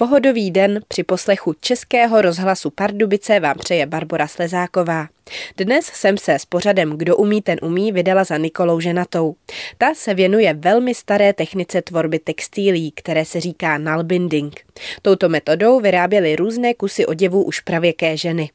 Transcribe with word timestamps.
Pohodový 0.00 0.50
den 0.50 0.80
při 0.88 1.02
poslechu 1.02 1.54
Českého 1.60 2.22
rozhlasu 2.22 2.70
Pardubice 2.70 3.40
vám 3.40 3.58
přeje 3.58 3.86
Barbara 3.86 4.26
Slezáková. 4.26 5.08
Dnes 5.56 5.86
jsem 5.86 6.18
se 6.18 6.34
s 6.34 6.44
pořadem 6.44 6.98
Kdo 6.98 7.16
umí, 7.16 7.42
ten 7.42 7.58
umí 7.62 7.92
vydala 7.92 8.24
za 8.24 8.36
Nikolou 8.36 8.80
Ženatou. 8.80 9.34
Ta 9.78 9.94
se 9.94 10.14
věnuje 10.14 10.54
velmi 10.54 10.94
staré 10.94 11.32
technice 11.32 11.82
tvorby 11.82 12.18
textilí, 12.18 12.90
které 12.90 13.24
se 13.24 13.40
říká 13.40 13.78
nalbinding. 13.78 14.60
Touto 15.02 15.28
metodou 15.28 15.80
vyráběly 15.80 16.36
různé 16.36 16.74
kusy 16.74 17.06
oděvů 17.06 17.44
už 17.44 17.60
pravěké 17.60 18.16
ženy. 18.16 18.50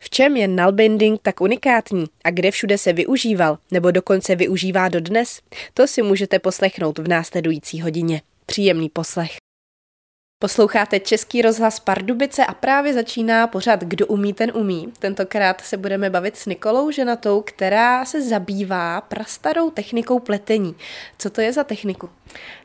V 0.00 0.10
čem 0.10 0.36
je 0.36 0.48
nalbinding 0.48 1.20
tak 1.22 1.40
unikátní 1.40 2.04
a 2.24 2.30
kde 2.30 2.50
všude 2.50 2.78
se 2.78 2.92
využíval 2.92 3.58
nebo 3.70 3.90
dokonce 3.90 4.36
využívá 4.36 4.88
dodnes, 4.88 5.40
to 5.74 5.86
si 5.86 6.02
můžete 6.02 6.38
poslechnout 6.38 6.98
v 6.98 7.08
následující 7.08 7.80
hodině. 7.80 8.22
Příjemný 8.46 8.88
poslech. 8.88 9.49
Posloucháte 10.42 11.00
Český 11.00 11.42
rozhlas 11.42 11.80
Pardubice 11.80 12.46
a 12.46 12.54
právě 12.54 12.94
začíná 12.94 13.46
pořad 13.46 13.80
Kdo 13.80 14.06
umí, 14.06 14.32
ten 14.32 14.52
umí. 14.54 14.92
Tentokrát 14.98 15.60
se 15.60 15.76
budeme 15.76 16.10
bavit 16.10 16.36
s 16.36 16.46
Nikolou 16.46 16.90
Ženatou, 16.90 17.42
která 17.46 18.04
se 18.04 18.22
zabývá 18.22 19.00
prastarou 19.00 19.70
technikou 19.70 20.18
pletení. 20.18 20.74
Co 21.18 21.30
to 21.30 21.40
je 21.40 21.52
za 21.52 21.64
techniku? 21.64 22.10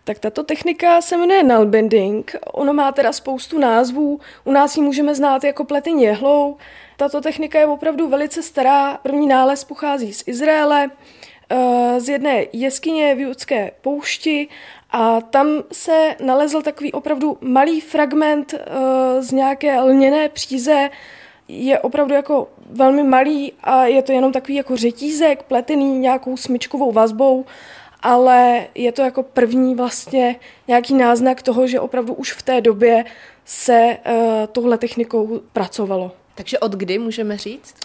Tak 0.03 0.19
tato 0.19 0.43
technika 0.43 1.01
se 1.01 1.17
jmenuje 1.17 1.43
nalbending. 1.43 2.35
Ono 2.53 2.73
má 2.73 2.91
teda 2.91 3.13
spoustu 3.13 3.59
názvů. 3.59 4.19
U 4.43 4.51
nás 4.51 4.77
ji 4.77 4.83
můžeme 4.83 5.15
znát 5.15 5.43
jako 5.43 5.65
pletení 5.65 6.03
jehlou. 6.03 6.57
Tato 6.97 7.21
technika 7.21 7.59
je 7.59 7.67
opravdu 7.67 8.09
velice 8.09 8.43
stará. 8.43 8.97
První 8.97 9.27
nález 9.27 9.63
pochází 9.63 10.13
z 10.13 10.23
Izraele, 10.27 10.89
z 11.97 12.09
jedné 12.09 12.45
jeskyně 12.53 13.15
v 13.15 13.19
Judské 13.19 13.71
poušti 13.81 14.47
a 14.91 15.21
tam 15.21 15.47
se 15.71 16.15
nalezl 16.23 16.61
takový 16.61 16.91
opravdu 16.91 17.37
malý 17.41 17.81
fragment 17.81 18.53
uh, 18.53 18.59
z 19.21 19.31
nějaké 19.31 19.79
lněné 19.79 20.29
příze, 20.29 20.89
je 21.47 21.79
opravdu 21.79 22.13
jako 22.13 22.47
velmi 22.69 23.03
malý 23.03 23.53
a 23.63 23.85
je 23.85 24.01
to 24.01 24.11
jenom 24.11 24.31
takový 24.31 24.55
jako 24.55 24.77
řetízek 24.77 25.43
pletený 25.43 25.99
nějakou 25.99 26.37
smyčkovou 26.37 26.91
vazbou, 26.91 27.45
ale 28.01 28.67
je 28.75 28.91
to 28.91 29.01
jako 29.01 29.23
první 29.23 29.75
vlastně 29.75 30.35
nějaký 30.67 30.93
náznak 30.93 31.41
toho, 31.41 31.67
že 31.67 31.79
opravdu 31.79 32.13
už 32.13 32.33
v 32.33 32.43
té 32.43 32.61
době 32.61 33.05
se 33.45 33.97
uh, 34.05 34.13
touhle 34.51 34.77
technikou 34.77 35.41
pracovalo. 35.53 36.11
Takže 36.35 36.59
od 36.59 36.71
kdy 36.71 36.97
můžeme 36.97 37.37
říct? 37.37 37.75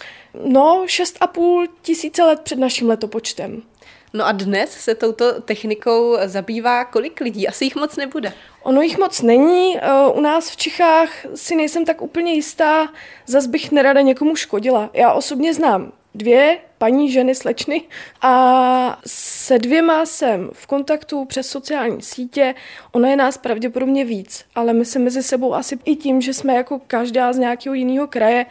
No, 0.45 0.83
6,5 0.85 1.67
tisíce 1.81 2.23
let 2.23 2.41
před 2.43 2.59
naším 2.59 2.89
letopočtem. 2.89 3.61
No 4.13 4.25
a 4.25 4.31
dnes 4.31 4.71
se 4.71 4.95
touto 4.95 5.41
technikou 5.41 6.17
zabývá 6.25 6.85
kolik 6.85 7.21
lidí? 7.21 7.47
Asi 7.47 7.65
jich 7.65 7.75
moc 7.75 7.95
nebude. 7.95 8.33
Ono 8.63 8.81
jich 8.81 8.97
moc 8.97 9.21
není. 9.21 9.77
Eh, 9.77 10.07
u 10.13 10.21
nás 10.21 10.49
v 10.49 10.57
Čechách 10.57 11.09
si 11.35 11.55
nejsem 11.55 11.85
tak 11.85 12.01
úplně 12.01 12.33
jistá, 12.33 12.93
zas 13.25 13.47
bych 13.47 13.71
nerada 13.71 14.01
někomu 14.01 14.35
škodila. 14.35 14.89
Já 14.93 15.13
osobně 15.13 15.53
znám 15.53 15.91
dvě 16.15 16.57
paní 16.81 17.11
ženy 17.11 17.35
slečny 17.35 17.81
a 18.21 18.99
se 19.07 19.59
dvěma 19.59 20.05
jsem 20.05 20.49
v 20.53 20.67
kontaktu 20.67 21.25
přes 21.25 21.47
sociální 21.47 22.01
sítě. 22.01 22.55
Ono 22.91 23.07
je 23.07 23.15
nás 23.15 23.37
pravděpodobně 23.37 24.05
víc, 24.05 24.45
ale 24.55 24.73
my 24.73 24.85
se 24.85 24.99
mezi 24.99 25.23
sebou 25.23 25.53
asi 25.53 25.79
i 25.85 25.95
tím, 25.95 26.21
že 26.21 26.33
jsme 26.33 26.53
jako 26.55 26.81
každá 26.87 27.33
z 27.33 27.37
nějakého 27.37 27.73
jiného 27.73 28.07
kraje, 28.07 28.45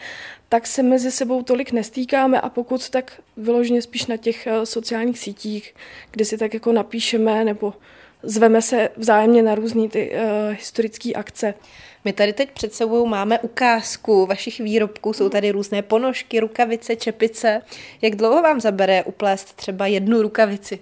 tak 0.48 0.66
se 0.66 0.82
mezi 0.82 1.10
sebou 1.10 1.42
tolik 1.42 1.72
nestýkáme 1.72 2.40
a 2.40 2.48
pokud 2.48 2.90
tak 2.90 3.12
vyloženě 3.36 3.82
spíš 3.82 4.06
na 4.06 4.16
těch 4.16 4.46
eh, 4.46 4.66
sociálních 4.66 5.18
sítích, 5.18 5.74
kde 6.10 6.24
si 6.24 6.38
tak 6.38 6.54
jako 6.54 6.72
napíšeme 6.72 7.44
nebo 7.44 7.74
zveme 8.22 8.62
se 8.62 8.88
vzájemně 8.96 9.42
na 9.42 9.54
různé 9.54 9.88
ty 9.88 10.10
uh, 10.10 10.56
historické 10.56 11.12
akce. 11.12 11.54
My 12.04 12.12
tady 12.12 12.32
teď 12.32 12.50
před 12.50 12.74
sebou 12.74 13.06
máme 13.06 13.38
ukázku 13.38 14.26
vašich 14.26 14.58
výrobků, 14.58 15.12
jsou 15.12 15.28
tady 15.28 15.50
různé 15.50 15.82
ponožky, 15.82 16.40
rukavice, 16.40 16.96
čepice. 16.96 17.62
Jak 18.02 18.16
dlouho 18.16 18.42
vám 18.42 18.60
zabere 18.60 19.04
uplést 19.04 19.56
třeba 19.56 19.86
jednu 19.86 20.22
rukavici? 20.22 20.78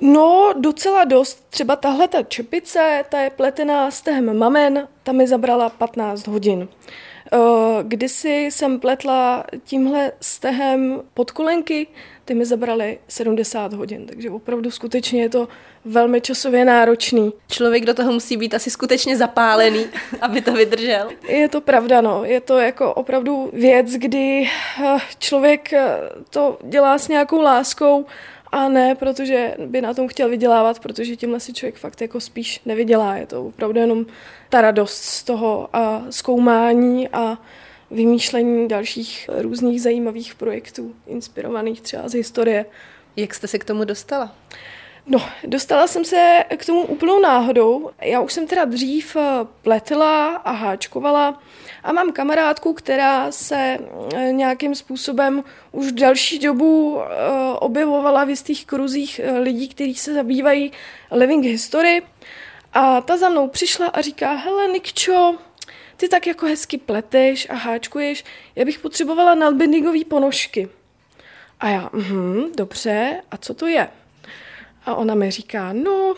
No, 0.00 0.54
docela 0.56 1.04
dost. 1.04 1.46
Třeba 1.50 1.76
tahle 1.76 2.08
ta 2.08 2.22
čepice, 2.22 3.04
ta 3.08 3.20
je 3.20 3.30
pletená 3.30 3.90
z 3.90 4.00
tehem 4.00 4.38
mamen, 4.38 4.88
ta 5.02 5.12
mi 5.12 5.26
zabrala 5.26 5.68
15 5.68 6.26
hodin. 6.26 6.68
Eh, 7.32 7.38
kdysi 7.82 8.30
jsem 8.30 8.80
pletla 8.80 9.44
tímhle 9.64 10.12
stehem 10.20 11.00
podkolenky, 11.14 11.86
ty 12.24 12.34
mi 12.34 12.44
zabraly 12.44 12.98
70 13.08 13.72
hodin, 13.72 14.06
takže 14.06 14.30
opravdu 14.30 14.70
skutečně 14.70 15.22
je 15.22 15.28
to 15.28 15.48
velmi 15.84 16.20
časově 16.20 16.64
náročný. 16.64 17.32
Člověk 17.48 17.84
do 17.84 17.94
toho 17.94 18.12
musí 18.12 18.36
být 18.36 18.54
asi 18.54 18.70
skutečně 18.70 19.16
zapálený, 19.16 19.86
aby 20.20 20.40
to 20.40 20.52
vydržel. 20.52 21.08
Je 21.28 21.48
to 21.48 21.60
pravda, 21.60 22.00
no. 22.00 22.24
Je 22.24 22.40
to 22.40 22.58
jako 22.58 22.94
opravdu 22.94 23.50
věc, 23.52 23.92
kdy 23.92 24.48
eh, 24.84 24.98
člověk 25.18 25.72
eh, 25.72 25.98
to 26.30 26.58
dělá 26.62 26.98
s 26.98 27.08
nějakou 27.08 27.40
láskou 27.40 28.06
a 28.52 28.68
ne, 28.68 28.94
protože 28.94 29.56
by 29.66 29.80
na 29.80 29.94
tom 29.94 30.08
chtěl 30.08 30.28
vydělávat, 30.28 30.80
protože 30.80 31.16
tímhle 31.16 31.40
si 31.40 31.52
člověk 31.52 31.76
fakt 31.76 32.00
jako 32.00 32.20
spíš 32.20 32.60
nevydělá. 32.66 33.16
Je 33.16 33.26
to 33.26 33.44
opravdu 33.44 33.80
jenom 33.80 34.06
ta 34.48 34.60
radost 34.60 35.02
z 35.02 35.22
toho 35.22 35.68
a 35.72 36.02
zkoumání 36.10 37.08
a 37.08 37.38
vymýšlení 37.90 38.68
dalších 38.68 39.30
různých 39.38 39.82
zajímavých 39.82 40.34
projektů, 40.34 40.94
inspirovaných 41.06 41.80
třeba 41.80 42.08
z 42.08 42.12
historie. 42.12 42.66
Jak 43.16 43.34
jste 43.34 43.48
se 43.48 43.58
k 43.58 43.64
tomu 43.64 43.84
dostala? 43.84 44.34
No, 45.10 45.28
dostala 45.44 45.86
jsem 45.86 46.04
se 46.04 46.44
k 46.56 46.66
tomu 46.66 46.82
úplnou 46.82 47.20
náhodou. 47.20 47.90
Já 48.00 48.20
už 48.20 48.32
jsem 48.32 48.46
teda 48.46 48.64
dřív 48.64 49.16
eh, 49.16 49.22
pletla 49.62 50.36
a 50.36 50.50
háčkovala 50.50 51.42
a 51.82 51.92
mám 51.92 52.12
kamarádku, 52.12 52.72
která 52.72 53.32
se 53.32 53.78
eh, 54.14 54.32
nějakým 54.32 54.74
způsobem 54.74 55.44
už 55.72 55.92
další 55.92 56.38
dobu 56.38 57.00
eh, 57.00 57.06
objevovala 57.58 58.24
v 58.24 58.30
jistých 58.30 58.66
kruzích 58.66 59.20
lidí, 59.40 59.68
kteří 59.68 59.94
se 59.94 60.14
zabývají 60.14 60.72
living 61.10 61.44
history. 61.44 62.02
A 62.72 63.00
ta 63.00 63.16
za 63.16 63.28
mnou 63.28 63.48
přišla 63.48 63.86
a 63.86 64.00
říká, 64.00 64.34
hele 64.34 64.68
Nikčo, 64.68 65.34
ty 65.96 66.08
tak 66.08 66.26
jako 66.26 66.46
hezky 66.46 66.78
pleteš 66.78 67.50
a 67.50 67.54
háčkuješ, 67.54 68.24
já 68.56 68.64
bych 68.64 68.78
potřebovala 68.78 69.34
nalbindingový 69.34 70.04
ponožky. 70.04 70.68
A 71.60 71.68
já, 71.68 71.90
mhm, 71.92 72.52
dobře, 72.56 73.22
a 73.30 73.36
co 73.36 73.54
to 73.54 73.66
je? 73.66 73.88
A 74.88 74.94
ona 74.94 75.14
mi 75.14 75.30
říká, 75.30 75.72
no, 75.72 76.14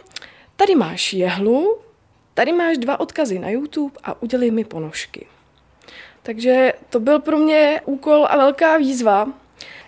tady 0.56 0.74
máš 0.74 1.12
jehlu, 1.12 1.78
tady 2.34 2.52
máš 2.52 2.78
dva 2.78 3.00
odkazy 3.00 3.38
na 3.38 3.50
YouTube 3.50 3.98
a 4.04 4.22
udělej 4.22 4.50
mi 4.50 4.64
ponožky. 4.64 5.26
Takže 6.22 6.72
to 6.90 7.00
byl 7.00 7.20
pro 7.20 7.38
mě 7.38 7.80
úkol 7.84 8.26
a 8.30 8.36
velká 8.36 8.76
výzva, 8.76 9.28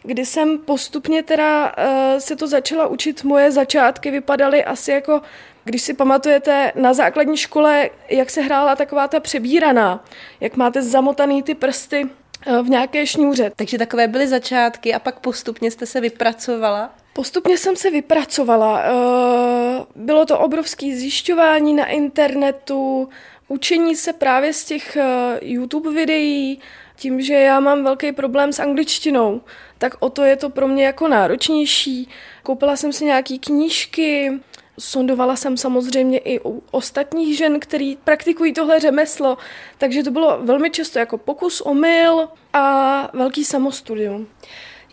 kdy 0.03 0.27
jsem 0.27 0.59
postupně 0.59 1.23
teda 1.23 1.67
uh, 1.79 2.19
se 2.19 2.37
to 2.37 2.47
začala 2.47 2.87
učit. 2.87 3.25
Moje 3.25 3.51
začátky 3.51 4.11
vypadaly 4.11 4.65
asi 4.65 4.91
jako, 4.91 5.23
když 5.65 5.83
si 5.83 5.95
pamatujete 5.95 6.73
na 6.75 6.95
základní 6.95 7.37
škole, 7.37 7.91
jak 8.09 8.31
se 8.31 8.41
hrála 8.41 8.77
taková 8.77 9.09
ta 9.09 9.21
přebíraná, 9.21 10.05
jak 10.41 10.57
máte 10.57 10.83
zamotaný 10.83 11.43
ty 11.43 11.55
prsty 11.55 12.05
uh, 12.05 12.67
v 12.67 12.69
nějaké 12.69 13.07
šňůře. 13.07 13.53
Takže 13.57 13.79
takové 13.79 14.09
byly 14.09 14.29
začátky 14.29 14.95
a 14.95 14.99
pak 14.99 15.21
postupně 15.21 15.71
jste 15.71 15.87
se 15.87 16.01
vypracovala? 16.01 17.02
Postupně 17.13 17.59
jsem 17.59 17.77
se 17.77 17.91
vypracovala. 17.91 18.83
Eh, 18.83 19.85
bylo 19.97 20.27
to 20.27 20.39
obrovské 20.39 20.97
zjišťování 20.97 21.75
na 21.75 21.87
internetu, 21.87 23.09
učení 23.49 23.97
se 23.97 24.13
právě 24.13 24.53
z 24.53 24.65
těch 24.65 24.97
eh, 24.97 25.39
YouTube 25.43 25.91
videí, 25.91 26.61
tím, 26.97 27.21
že 27.21 27.35
já 27.35 27.61
mám 27.61 27.85
velký 27.85 28.13
problém 28.13 28.53
s 28.53 28.61
angličtinou, 28.61 29.41
tak 29.79 29.95
o 30.01 30.11
to 30.11 30.25
je 30.25 30.37
to 30.37 30.51
pro 30.51 30.69
mě 30.69 30.87
jako 30.87 31.09
náročnější. 31.09 32.09
Koupila 32.43 32.77
jsem 32.77 32.93
si 32.93 33.05
nějaké 33.05 33.39
knížky, 33.39 34.41
sondovala 34.79 35.37
jsem 35.37 35.57
samozřejmě 35.57 36.19
i 36.19 36.41
u 36.45 36.63
ostatních 36.71 37.37
žen, 37.37 37.61
který 37.61 37.97
praktikují 37.97 38.53
tohle 38.53 38.81
řemeslo, 38.81 39.39
takže 39.79 40.03
to 40.03 40.11
bylo 40.11 40.39
velmi 40.43 40.71
často 40.71 40.99
jako 40.99 41.19
pokus 41.19 41.61
o 41.61 41.75
mil 41.75 42.29
a 42.53 43.11
velký 43.13 43.45
samostudium. 43.45 44.29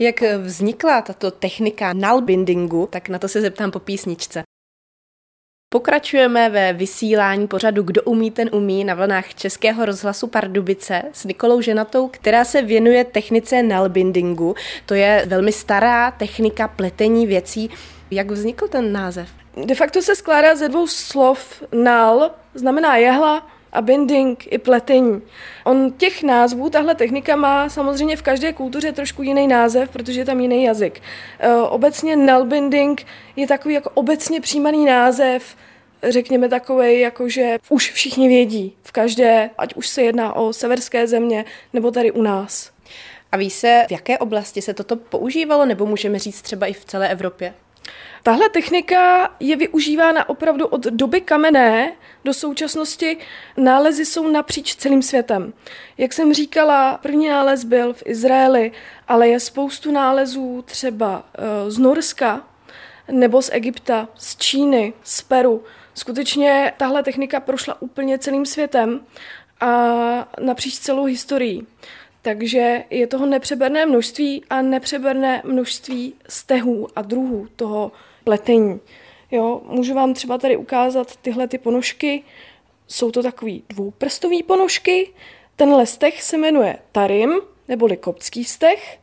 Jak 0.02 0.22
vznikla 0.22 1.02
tato 1.02 1.32
technika 1.32 1.94
nalbindingu, 1.94 2.88
tak 2.92 3.10
na 3.10 3.20
to 3.20 3.28
se 3.28 3.42
zeptám 3.42 3.72
po 3.72 3.80
písničce. 3.80 4.44
Pokračujeme 5.74 6.50
ve 6.50 6.74
vysílání 6.74 7.48
pořadu 7.48 7.84
Kdo 7.84 8.04
umí, 8.04 8.32
ten 8.32 8.50
umí 8.54 8.84
na 8.84 8.94
vlnách 8.94 9.34
Českého 9.34 9.86
rozhlasu 9.86 10.28
Pardubice 10.28 11.04
s 11.14 11.26
Nikolou 11.26 11.62
Ženatou, 11.62 12.08
která 12.08 12.46
se 12.46 12.62
věnuje 12.62 13.04
technice 13.04 13.64
nalbindingu. 13.64 14.56
To 14.86 14.94
je 14.94 15.26
velmi 15.28 15.52
stará 15.52 16.12
technika 16.12 16.68
pletení 16.68 17.28
věcí. 17.28 17.70
Jak 18.12 18.32
vznikl 18.32 18.68
ten 18.68 18.94
název? 18.94 19.30
De 19.66 19.76
facto 19.76 20.02
se 20.02 20.16
skládá 20.16 20.56
ze 20.56 20.70
dvou 20.70 20.88
slov. 20.88 21.64
Nal 21.72 22.32
znamená 22.54 22.98
jehla 22.98 23.48
a 23.72 23.82
binding 23.82 24.48
i 24.52 24.58
pletení. 24.58 25.22
On 25.64 25.92
těch 25.92 26.24
názvů, 26.24 26.70
tahle 26.70 26.96
technika 26.96 27.36
má 27.36 27.70
samozřejmě 27.70 28.16
v 28.16 28.22
každé 28.22 28.54
kultuře 28.54 28.92
trošku 28.92 29.24
jiný 29.24 29.48
název, 29.48 29.90
protože 29.90 30.22
je 30.22 30.26
tam 30.26 30.40
jiný 30.40 30.64
jazyk. 30.64 31.02
E, 31.40 31.56
obecně 31.56 32.18
binding 32.44 33.06
je 33.36 33.48
takový 33.48 33.74
jako 33.74 33.90
obecně 33.90 34.42
přijímaný 34.42 34.86
název 34.86 35.56
řekněme 36.04 36.50
takový, 36.50 37.00
jako 37.00 37.30
že 37.30 37.58
už 37.70 37.92
všichni 37.92 38.28
vědí 38.28 38.76
v 38.84 38.92
každé, 38.92 39.50
ať 39.58 39.74
už 39.76 39.88
se 39.88 40.02
jedná 40.02 40.36
o 40.36 40.54
severské 40.54 41.08
země 41.08 41.46
nebo 41.74 41.92
tady 41.92 42.12
u 42.12 42.22
nás. 42.22 42.72
A 43.32 43.38
ví 43.38 43.50
se, 43.50 43.86
v 43.88 43.92
jaké 43.92 44.18
oblasti 44.18 44.62
se 44.62 44.74
toto 44.74 44.96
používalo, 44.96 45.66
nebo 45.66 45.86
můžeme 45.86 46.20
říct 46.20 46.42
třeba 46.42 46.66
i 46.66 46.74
v 46.74 46.86
celé 46.86 47.10
Evropě? 47.10 47.54
Tahle 48.24 48.50
technika 48.50 49.34
je 49.40 49.56
využívána 49.56 50.30
opravdu 50.30 50.68
od 50.68 50.82
doby 50.82 51.22
kamenné 51.22 51.92
do 52.26 52.34
současnosti. 52.34 53.18
Nálezy 53.58 54.06
jsou 54.06 54.28
napříč 54.28 54.76
celým 54.76 55.02
světem. 55.02 55.54
Jak 55.98 56.14
jsem 56.14 56.34
říkala, 56.34 56.98
první 56.98 57.30
nález 57.30 57.64
byl 57.64 57.94
v 57.94 58.04
Izraeli, 58.06 58.72
ale 59.08 59.28
je 59.28 59.40
spoustu 59.40 59.92
nálezů 59.92 60.64
třeba 60.68 61.24
eh, 61.34 61.72
z 61.72 61.78
Norska 61.78 62.48
nebo 63.12 63.42
z 63.42 63.50
Egypta, 63.54 64.08
z 64.16 64.38
Číny, 64.38 64.94
z 65.04 65.22
Peru. 65.22 65.64
Skutečně 65.94 66.74
tahle 66.78 67.04
technika 67.04 67.40
prošla 67.40 67.82
úplně 67.82 68.20
celým 68.20 68.46
světem 68.46 69.00
a 69.62 69.68
napříč 70.42 70.80
celou 70.80 71.04
historií. 71.04 71.68
Takže 72.22 72.84
je 72.90 73.08
toho 73.08 73.26
nepřeberné 73.26 73.86
množství 73.86 74.44
a 74.50 74.62
nepřeberné 74.62 75.42
množství 75.46 76.14
stehů 76.30 76.88
a 76.96 77.02
druhů 77.02 77.48
toho 77.56 77.92
pletení. 78.24 78.80
Jo, 79.32 79.62
můžu 79.66 79.94
vám 79.94 80.14
třeba 80.14 80.38
tady 80.38 80.58
ukázat 80.58 81.16
tyhle 81.16 81.48
ty 81.48 81.58
ponožky. 81.58 82.24
Jsou 82.88 83.12
to 83.12 83.24
takový 83.24 83.64
dvouprstový 83.70 84.44
ponožky. 84.44 85.14
Tenhle 85.56 85.86
steh 85.86 86.22
se 86.24 86.38
jmenuje 86.38 86.80
tarim, 86.92 87.34
neboli 87.68 87.98
koptský 87.98 88.46
steh. 88.46 88.98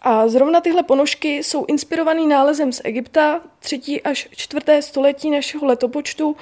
A 0.00 0.28
zrovna 0.28 0.60
tyhle 0.60 0.82
ponožky 0.82 1.36
jsou 1.36 1.64
inspirovaný 1.64 2.26
nálezem 2.26 2.72
z 2.72 2.80
Egypta, 2.84 3.40
třetí 3.58 4.02
až 4.02 4.28
čtvrté 4.30 4.82
století 4.82 5.30
našeho 5.30 5.66
letopočtu. 5.66 6.36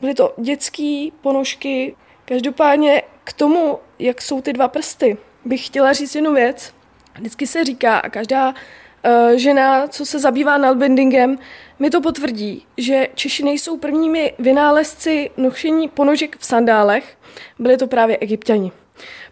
Byly 0.00 0.14
to 0.14 0.34
dětské 0.38 1.08
ponožky. 1.20 1.96
Každopádně 2.24 3.02
k 3.24 3.32
tomu, 3.32 3.78
jak 3.98 4.22
jsou 4.22 4.40
ty 4.40 4.52
dva 4.52 4.68
prsty, 4.68 5.16
bych 5.46 5.66
chtěla 5.66 5.92
říct 5.92 6.14
jednu 6.14 6.34
věc. 6.34 6.72
Vždycky 7.14 7.46
se 7.46 7.64
říká, 7.64 7.98
a 7.98 8.08
každá 8.08 8.48
uh, 8.48 9.32
žena, 9.36 9.88
co 9.88 10.06
se 10.06 10.18
zabývá 10.18 10.58
nalbendingem, 10.58 11.38
mi 11.78 11.90
to 11.90 12.00
potvrdí, 12.00 12.66
že 12.76 13.08
Češi 13.14 13.42
nejsou 13.42 13.76
prvními 13.76 14.34
vynálezci 14.38 15.30
nošení 15.36 15.88
ponožek 15.88 16.38
v 16.38 16.46
sandálech, 16.46 17.18
byli 17.58 17.76
to 17.76 17.86
právě 17.86 18.16
egyptiani. 18.16 18.72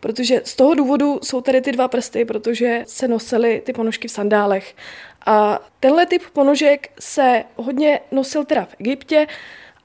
Protože 0.01 0.43
z 0.45 0.57
toho 0.57 0.75
důvodu 0.75 1.21
jsou 1.23 1.41
tady 1.41 1.61
ty 1.61 1.73
dva 1.73 1.89
prsty, 1.89 2.25
protože 2.25 2.85
se 2.87 3.09
nosily 3.09 3.63
ty 3.67 3.73
ponožky 3.73 4.09
v 4.09 4.11
sandálech. 4.11 4.75
A 5.27 5.61
tenhle 5.81 6.07
typ 6.07 6.23
ponožek 6.33 6.91
se 7.01 7.45
hodně 7.57 8.01
nosil 8.13 8.45
teda 8.45 8.65
v 8.65 8.75
Egyptě 8.81 9.27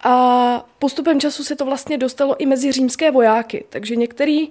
a 0.04 0.66
postupem 0.80 1.20
času 1.20 1.44
se 1.44 1.56
to 1.56 1.66
vlastně 1.66 1.98
dostalo 1.98 2.42
i 2.42 2.46
mezi 2.46 2.72
římské 2.72 3.12
vojáky. 3.12 3.66
Takže 3.70 3.96
některý 3.96 4.50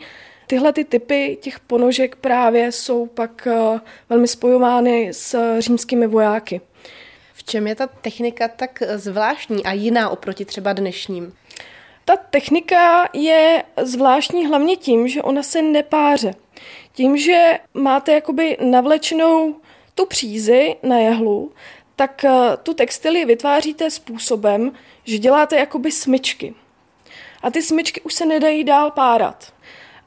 Tyhle 0.48 0.72
ty 0.72 0.84
typy 0.84 1.38
těch 1.40 1.60
ponožek 1.60 2.16
právě 2.16 2.72
jsou 2.72 3.06
pak 3.06 3.46
eh, 3.46 3.80
velmi 4.08 4.28
spojovány 4.28 5.08
s 5.12 5.58
římskými 5.58 6.06
vojáky. 6.06 6.60
V 7.34 7.44
čem 7.44 7.66
je 7.66 7.74
ta 7.74 7.86
technika 7.86 8.48
tak 8.48 8.82
zvláštní 8.94 9.64
a 9.64 9.72
jiná 9.72 10.08
oproti 10.08 10.44
třeba 10.44 10.72
dnešním? 10.72 11.34
Ta 12.04 12.16
technika 12.16 13.08
je 13.12 13.64
zvláštní 13.82 14.46
hlavně 14.46 14.76
tím, 14.76 15.08
že 15.08 15.22
ona 15.22 15.42
se 15.42 15.62
nepáře. 15.62 16.34
Tím, 16.92 17.16
že 17.16 17.58
máte 17.74 18.12
jakoby 18.12 18.56
navlečenou 18.60 19.56
tu 19.94 20.06
přízi 20.06 20.76
na 20.82 20.98
jehlu, 20.98 21.52
tak 21.96 22.24
eh, 22.24 22.30
tu 22.62 22.74
textily 22.74 23.24
vytváříte 23.24 23.90
způsobem, 23.90 24.72
že 25.04 25.18
děláte 25.18 25.56
jakoby 25.56 25.92
smyčky. 25.92 26.54
A 27.42 27.50
ty 27.50 27.62
smyčky 27.62 28.00
už 28.00 28.14
se 28.14 28.26
nedají 28.26 28.64
dál 28.64 28.90
párat. 28.90 29.52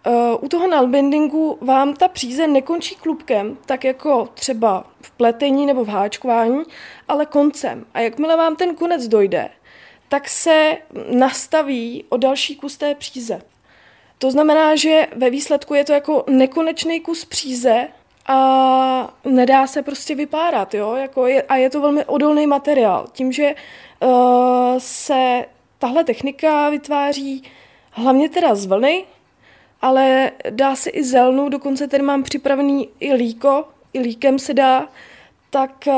Uh, 0.07 0.43
u 0.43 0.47
toho 0.47 0.67
nalbendingu 0.67 1.57
vám 1.61 1.93
ta 1.93 2.07
příze 2.07 2.47
nekončí 2.47 2.95
klubkem, 2.95 3.57
tak 3.65 3.83
jako 3.83 4.29
třeba 4.33 4.85
v 5.01 5.11
pletení 5.11 5.65
nebo 5.65 5.83
v 5.83 5.87
háčkování, 5.87 6.63
ale 7.07 7.25
koncem. 7.25 7.85
A 7.93 7.99
jakmile 7.99 8.37
vám 8.37 8.55
ten 8.55 8.75
konec 8.75 9.07
dojde, 9.07 9.49
tak 10.09 10.29
se 10.29 10.77
nastaví 11.11 12.05
o 12.09 12.17
další 12.17 12.55
kus 12.55 12.77
té 12.77 12.95
příze. 12.95 13.41
To 14.17 14.31
znamená, 14.31 14.75
že 14.75 15.07
ve 15.15 15.29
výsledku 15.29 15.73
je 15.73 15.83
to 15.83 15.93
jako 15.93 16.23
nekonečný 16.29 16.99
kus 16.99 17.25
příze 17.25 17.87
a 18.27 19.13
nedá 19.25 19.67
se 19.67 19.81
prostě 19.81 20.15
vypárat, 20.15 20.73
jo? 20.73 20.93
Jako 20.95 21.27
je, 21.27 21.41
a 21.41 21.55
je 21.55 21.69
to 21.69 21.81
velmi 21.81 22.05
odolný 22.05 22.47
materiál. 22.47 23.07
Tím, 23.11 23.31
že 23.31 23.55
uh, 23.99 24.09
se 24.77 25.45
tahle 25.79 26.03
technika 26.03 26.69
vytváří 26.69 27.43
hlavně 27.91 28.29
teda 28.29 28.55
z 28.55 28.65
vlny, 28.65 29.05
ale 29.81 30.31
dá 30.49 30.75
se 30.75 30.89
i 30.89 31.03
zelnu, 31.03 31.49
dokonce 31.49 31.87
tady 31.87 32.03
mám 32.03 32.23
připravený 32.23 32.89
i 32.99 33.13
líko, 33.13 33.65
i 33.93 33.99
líkem 33.99 34.39
se 34.39 34.53
dá, 34.53 34.89
tak 35.49 35.87
eh, 35.87 35.93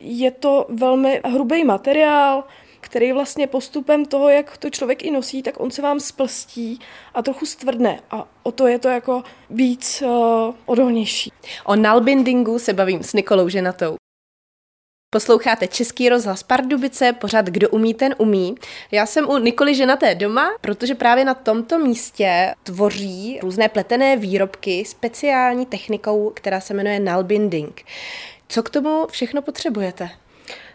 je 0.00 0.30
to 0.30 0.66
velmi 0.68 1.20
hrubý 1.24 1.64
materiál, 1.64 2.44
který 2.80 3.12
vlastně 3.12 3.46
postupem 3.46 4.04
toho, 4.04 4.28
jak 4.28 4.56
to 4.56 4.70
člověk 4.70 5.02
i 5.02 5.10
nosí, 5.10 5.42
tak 5.42 5.60
on 5.60 5.70
se 5.70 5.82
vám 5.82 6.00
splstí 6.00 6.80
a 7.14 7.22
trochu 7.22 7.46
stvrdne 7.46 8.00
a 8.10 8.28
o 8.42 8.52
to 8.52 8.66
je 8.66 8.78
to 8.78 8.88
jako 8.88 9.22
víc 9.50 10.02
uh, 10.02 10.54
odolnější. 10.66 11.32
O 11.64 11.76
nalbindingu 11.76 12.58
se 12.58 12.72
bavím 12.72 13.02
s 13.02 13.12
Nikolou 13.12 13.48
Ženatou. 13.48 13.96
Posloucháte 15.16 15.68
Český 15.68 16.08
rozhlas 16.08 16.42
Pardubice, 16.42 17.12
pořád 17.12 17.46
Kdo 17.46 17.68
umí, 17.68 17.94
ten 17.94 18.14
umí. 18.18 18.54
Já 18.90 19.06
jsem 19.06 19.28
u 19.28 19.38
Nikoli 19.38 19.74
Ženaté 19.74 20.14
doma, 20.14 20.50
protože 20.60 20.94
právě 20.94 21.24
na 21.24 21.34
tomto 21.34 21.78
místě 21.78 22.54
tvoří 22.62 23.38
různé 23.42 23.68
pletené 23.68 24.16
výrobky 24.16 24.84
speciální 24.84 25.66
technikou, 25.66 26.32
která 26.34 26.60
se 26.60 26.74
jmenuje 26.74 27.00
nalbinding. 27.00 27.82
Co 28.48 28.62
k 28.62 28.70
tomu 28.70 29.06
všechno 29.10 29.42
potřebujete? 29.42 30.10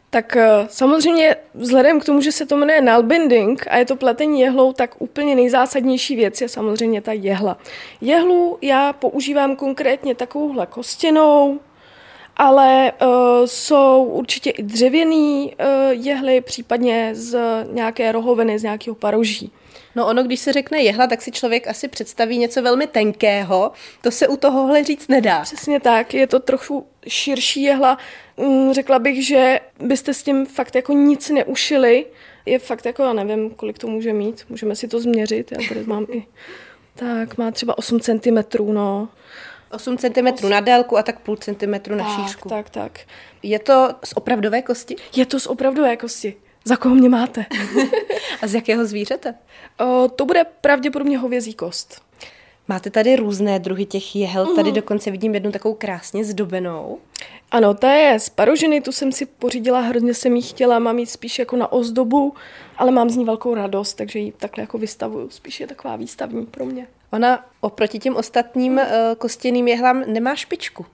Tak 0.10 0.36
eh, 0.36 0.50
samozřejmě 0.70 1.36
vzhledem 1.54 2.00
k 2.00 2.06
tomu, 2.06 2.22
že 2.22 2.32
se 2.32 2.46
to 2.46 2.58
jmenuje 2.58 2.82
nalbinding 2.82 3.68
a 3.68 3.78
je 3.78 3.86
to 3.86 3.96
pletení 3.96 4.42
jehlou, 4.42 4.74
tak 4.74 4.96
úplně 5.02 5.36
nejzásadnější 5.36 6.16
věc 6.16 6.42
je 6.42 6.50
samozřejmě 6.50 7.02
ta 7.02 7.12
jehla. 7.12 7.58
Jehlu 8.02 8.58
já 8.62 8.94
používám 8.94 9.56
konkrétně 9.56 10.16
takovouhle 10.16 10.66
kostěnou, 10.66 11.60
ale 12.42 12.92
uh, 13.02 13.08
jsou 13.46 14.04
určitě 14.04 14.50
i 14.50 14.64
dřevěný 14.64 15.54
uh, 15.60 15.66
jehly, 15.92 16.42
případně 16.42 17.10
z 17.14 17.40
nějaké 17.72 18.12
rohoviny, 18.12 18.60
z 18.60 18.64
nějakého 18.64 18.96
paroží. 18.96 19.52
No 19.96 20.08
ono, 20.08 20.24
když 20.24 20.40
se 20.40 20.54
řekne 20.54 20.82
jehla, 20.82 21.08
tak 21.08 21.22
si 21.22 21.32
člověk 21.32 21.68
asi 21.68 21.88
představí 21.88 22.38
něco 22.38 22.62
velmi 22.62 22.88
tenkého. 22.88 23.72
To 24.02 24.12
se 24.12 24.28
u 24.28 24.38
tohohle 24.38 24.84
říct 24.84 25.08
nedá. 25.08 25.42
Přesně 25.42 25.80
tak, 25.80 26.14
je 26.14 26.28
to 26.28 26.40
trochu 26.40 26.88
širší 27.08 27.64
jehla. 27.64 27.98
Mm, 28.38 28.74
řekla 28.74 29.00
bych, 29.00 29.28
že 29.28 29.60
byste 29.80 30.14
s 30.14 30.24
tím 30.24 30.46
fakt 30.46 30.76
jako 30.76 30.94
nic 30.94 31.30
neušili. 31.30 32.06
Je 32.46 32.60
fakt 32.60 32.86
jako, 32.86 33.04
já 33.04 33.14
nevím, 33.14 33.50
kolik 33.50 33.78
to 33.78 33.88
může 33.88 34.14
mít. 34.14 34.46
Můžeme 34.50 34.76
si 34.76 34.88
to 34.88 35.00
změřit. 35.00 35.52
Já 35.52 35.68
tady 35.70 35.84
mám 35.84 36.06
i... 36.12 36.26
Tak, 36.96 37.38
má 37.38 37.52
třeba 37.52 37.78
8 37.78 38.00
cm, 38.00 38.38
no. 38.74 39.10
8 39.72 39.98
cm 39.98 40.50
na 40.50 40.60
délku 40.60 40.98
a 40.98 41.04
tak 41.04 41.20
půl 41.20 41.36
centimetru 41.36 41.96
na 41.96 42.04
tak, 42.04 42.16
šířku. 42.16 42.50
Tak, 42.50 42.70
tak. 42.70 43.00
Je 43.44 43.60
to 43.60 43.90
z 44.04 44.14
opravdové 44.16 44.62
kosti? 44.62 44.96
Je 45.16 45.26
to 45.26 45.40
z 45.40 45.48
opravdové 45.48 45.98
kosti. 45.98 46.36
Za 46.66 46.76
koho 46.76 46.96
mě 46.96 47.10
máte? 47.10 47.46
a 48.42 48.48
z 48.48 48.56
jakého 48.56 48.86
zvířete? 48.86 49.36
O, 49.80 50.08
to 50.16 50.26
bude 50.26 50.44
pravděpodobně 50.62 51.18
hovězí 51.18 51.54
kost. 51.54 52.02
Máte 52.68 52.90
tady 52.90 53.16
různé 53.16 53.60
druhy 53.60 53.86
těch 53.86 54.16
jehel, 54.16 54.56
tady 54.56 54.70
mhm. 54.70 54.76
dokonce 54.76 55.12
vidím 55.12 55.34
jednu 55.34 55.52
takovou 55.52 55.76
krásně 55.76 56.26
zdobenou. 56.26 57.00
Ano, 57.52 57.74
ta 57.74 57.94
je 57.94 58.20
z 58.20 58.30
parožiny, 58.30 58.82
tu 58.82 58.92
jsem 58.92 59.12
si 59.12 59.26
pořídila, 59.26 59.80
hrozně 59.80 60.14
jsem 60.14 60.36
ji 60.36 60.42
chtěla, 60.42 60.80
mám 60.80 61.00
ji 61.00 61.06
spíš 61.06 61.40
jako 61.40 61.56
na 61.56 61.72
ozdobu, 61.72 62.34
ale 62.78 62.92
mám 62.92 63.10
z 63.10 63.16
ní 63.16 63.26
velkou 63.26 63.56
radost, 63.56 63.94
takže 63.94 64.20
ji 64.20 64.32
takhle 64.32 64.62
jako 64.62 64.78
vystavuju, 64.78 65.30
spíš 65.30 65.60
je 65.60 65.68
taková 65.68 65.96
výstavní 65.96 66.46
pro 66.46 66.66
mě. 66.66 66.88
Ona 67.12 67.46
oproti 67.62 68.00
těm 68.00 68.16
ostatním 68.16 68.74
uh, 68.74 68.84
kostěným 69.18 69.68
jehlám 69.68 70.04
nemá 70.08 70.36
špičku. 70.36 70.86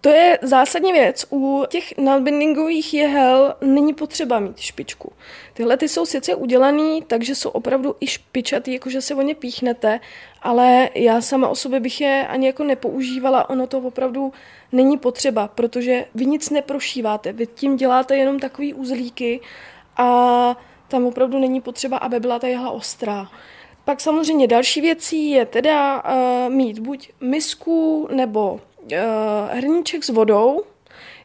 To 0.00 0.08
je 0.08 0.38
zásadní 0.42 0.92
věc. 0.92 1.26
U 1.30 1.64
těch 1.68 1.98
nalbindingových 1.98 2.94
jehel 2.94 3.54
není 3.60 3.94
potřeba 3.94 4.40
mít 4.40 4.58
špičku. 4.58 5.12
Tyhle 5.54 5.76
ty 5.76 5.88
jsou 5.88 6.06
sice 6.06 6.34
udělaný, 6.34 7.02
takže 7.06 7.34
jsou 7.34 7.50
opravdu 7.50 7.96
i 8.00 8.06
špičatý, 8.06 8.72
jakože 8.72 9.02
se 9.02 9.14
o 9.14 9.22
ně 9.22 9.34
píchnete, 9.34 10.00
ale 10.42 10.90
já 10.94 11.20
sama 11.20 11.48
o 11.48 11.54
sobě 11.54 11.80
bych 11.80 12.00
je 12.00 12.26
ani 12.28 12.46
jako 12.46 12.64
nepoužívala, 12.64 13.50
ono 13.50 13.66
to 13.66 13.78
opravdu 13.78 14.32
není 14.72 14.98
potřeba, 14.98 15.48
protože 15.48 16.04
vy 16.14 16.26
nic 16.26 16.50
neprošíváte, 16.50 17.32
vy 17.32 17.46
tím 17.46 17.76
děláte 17.76 18.16
jenom 18.16 18.38
takový 18.38 18.74
uzlíky 18.74 19.40
a 19.96 20.56
tam 20.88 21.06
opravdu 21.06 21.38
není 21.38 21.60
potřeba, 21.60 21.96
aby 21.96 22.20
byla 22.20 22.38
ta 22.38 22.46
jehla 22.46 22.70
ostrá. 22.70 23.30
Pak 23.84 24.00
samozřejmě 24.00 24.46
další 24.46 24.80
věcí 24.80 25.30
je 25.30 25.46
teda 25.46 26.02
uh, 26.04 26.52
mít 26.52 26.78
buď 26.78 27.10
misku 27.20 28.08
nebo 28.12 28.60
uh, 28.82 28.98
hrníček 29.50 30.04
s 30.04 30.08
vodou. 30.08 30.62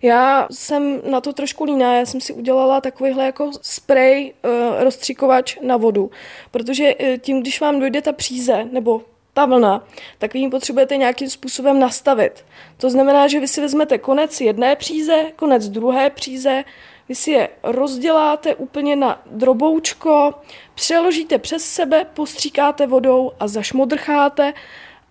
Já 0.01 0.47
jsem 0.51 1.01
na 1.09 1.21
to 1.21 1.33
trošku 1.33 1.63
líná, 1.63 1.93
já 1.93 2.05
jsem 2.05 2.21
si 2.21 2.33
udělala 2.33 2.81
takovýhle 2.81 3.25
jako 3.25 3.51
spray 3.61 4.33
uh, 4.33 4.83
rozstřikovač 4.83 5.57
na 5.61 5.77
vodu, 5.77 6.11
protože 6.51 6.95
uh, 6.95 7.17
tím, 7.17 7.41
když 7.41 7.61
vám 7.61 7.79
dojde 7.79 8.01
ta 8.01 8.13
příze, 8.13 8.65
nebo 8.71 9.01
ta 9.33 9.45
vlna, 9.45 9.87
tak 10.17 10.33
vy 10.33 10.39
ji 10.39 10.49
potřebujete 10.49 10.97
nějakým 10.97 11.29
způsobem 11.29 11.79
nastavit. 11.79 12.45
To 12.77 12.89
znamená, 12.89 13.27
že 13.27 13.39
vy 13.39 13.47
si 13.47 13.61
vezmete 13.61 13.97
konec 13.97 14.41
jedné 14.41 14.75
příze, 14.75 15.31
konec 15.35 15.69
druhé 15.69 16.09
příze, 16.09 16.63
vy 17.09 17.15
si 17.15 17.31
je 17.31 17.49
rozděláte 17.63 18.55
úplně 18.55 18.95
na 18.95 19.21
droboučko, 19.25 20.33
přeložíte 20.75 21.37
přes 21.37 21.65
sebe, 21.65 22.05
postříkáte 22.13 22.87
vodou 22.87 23.31
a 23.39 23.47
zašmodrcháte 23.47 24.53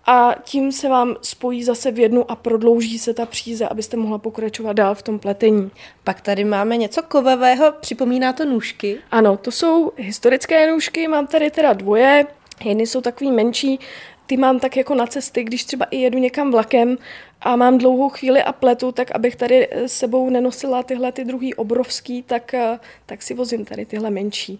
a 0.05 0.35
tím 0.43 0.71
se 0.71 0.89
vám 0.89 1.15
spojí 1.21 1.63
zase 1.63 1.91
v 1.91 1.99
jednu 1.99 2.31
a 2.31 2.35
prodlouží 2.35 2.99
se 2.99 3.13
ta 3.13 3.25
příze, 3.25 3.67
abyste 3.67 3.97
mohla 3.97 4.17
pokračovat 4.17 4.73
dál 4.73 4.95
v 4.95 5.01
tom 5.01 5.19
pletení. 5.19 5.71
Pak 6.03 6.21
tady 6.21 6.43
máme 6.43 6.77
něco 6.77 7.01
kovavého, 7.01 7.73
připomíná 7.79 8.33
to 8.33 8.45
nůžky? 8.45 8.97
Ano, 9.11 9.37
to 9.37 9.51
jsou 9.51 9.91
historické 9.97 10.71
nůžky, 10.71 11.07
mám 11.07 11.27
tady 11.27 11.51
teda 11.51 11.73
dvoje, 11.73 12.27
jedny 12.65 12.87
jsou 12.87 13.01
takový 13.01 13.31
menší, 13.31 13.79
ty 14.25 14.37
mám 14.37 14.59
tak 14.59 14.77
jako 14.77 14.95
na 14.95 15.07
cesty, 15.07 15.43
když 15.43 15.63
třeba 15.63 15.85
i 15.85 15.97
jedu 15.97 16.17
někam 16.17 16.51
vlakem 16.51 16.97
a 17.41 17.55
mám 17.55 17.77
dlouhou 17.77 18.09
chvíli 18.09 18.43
a 18.43 18.51
pletu, 18.51 18.91
tak 18.91 19.11
abych 19.11 19.35
tady 19.35 19.69
s 19.71 19.91
sebou 19.91 20.29
nenosila 20.29 20.83
tyhle 20.83 21.11
ty 21.11 21.25
druhý 21.25 21.53
obrovský, 21.53 22.23
tak, 22.23 22.53
eh, 22.53 22.79
tak 23.05 23.21
si 23.21 23.33
vozím 23.33 23.65
tady 23.65 23.85
tyhle 23.85 24.09
menší. 24.09 24.59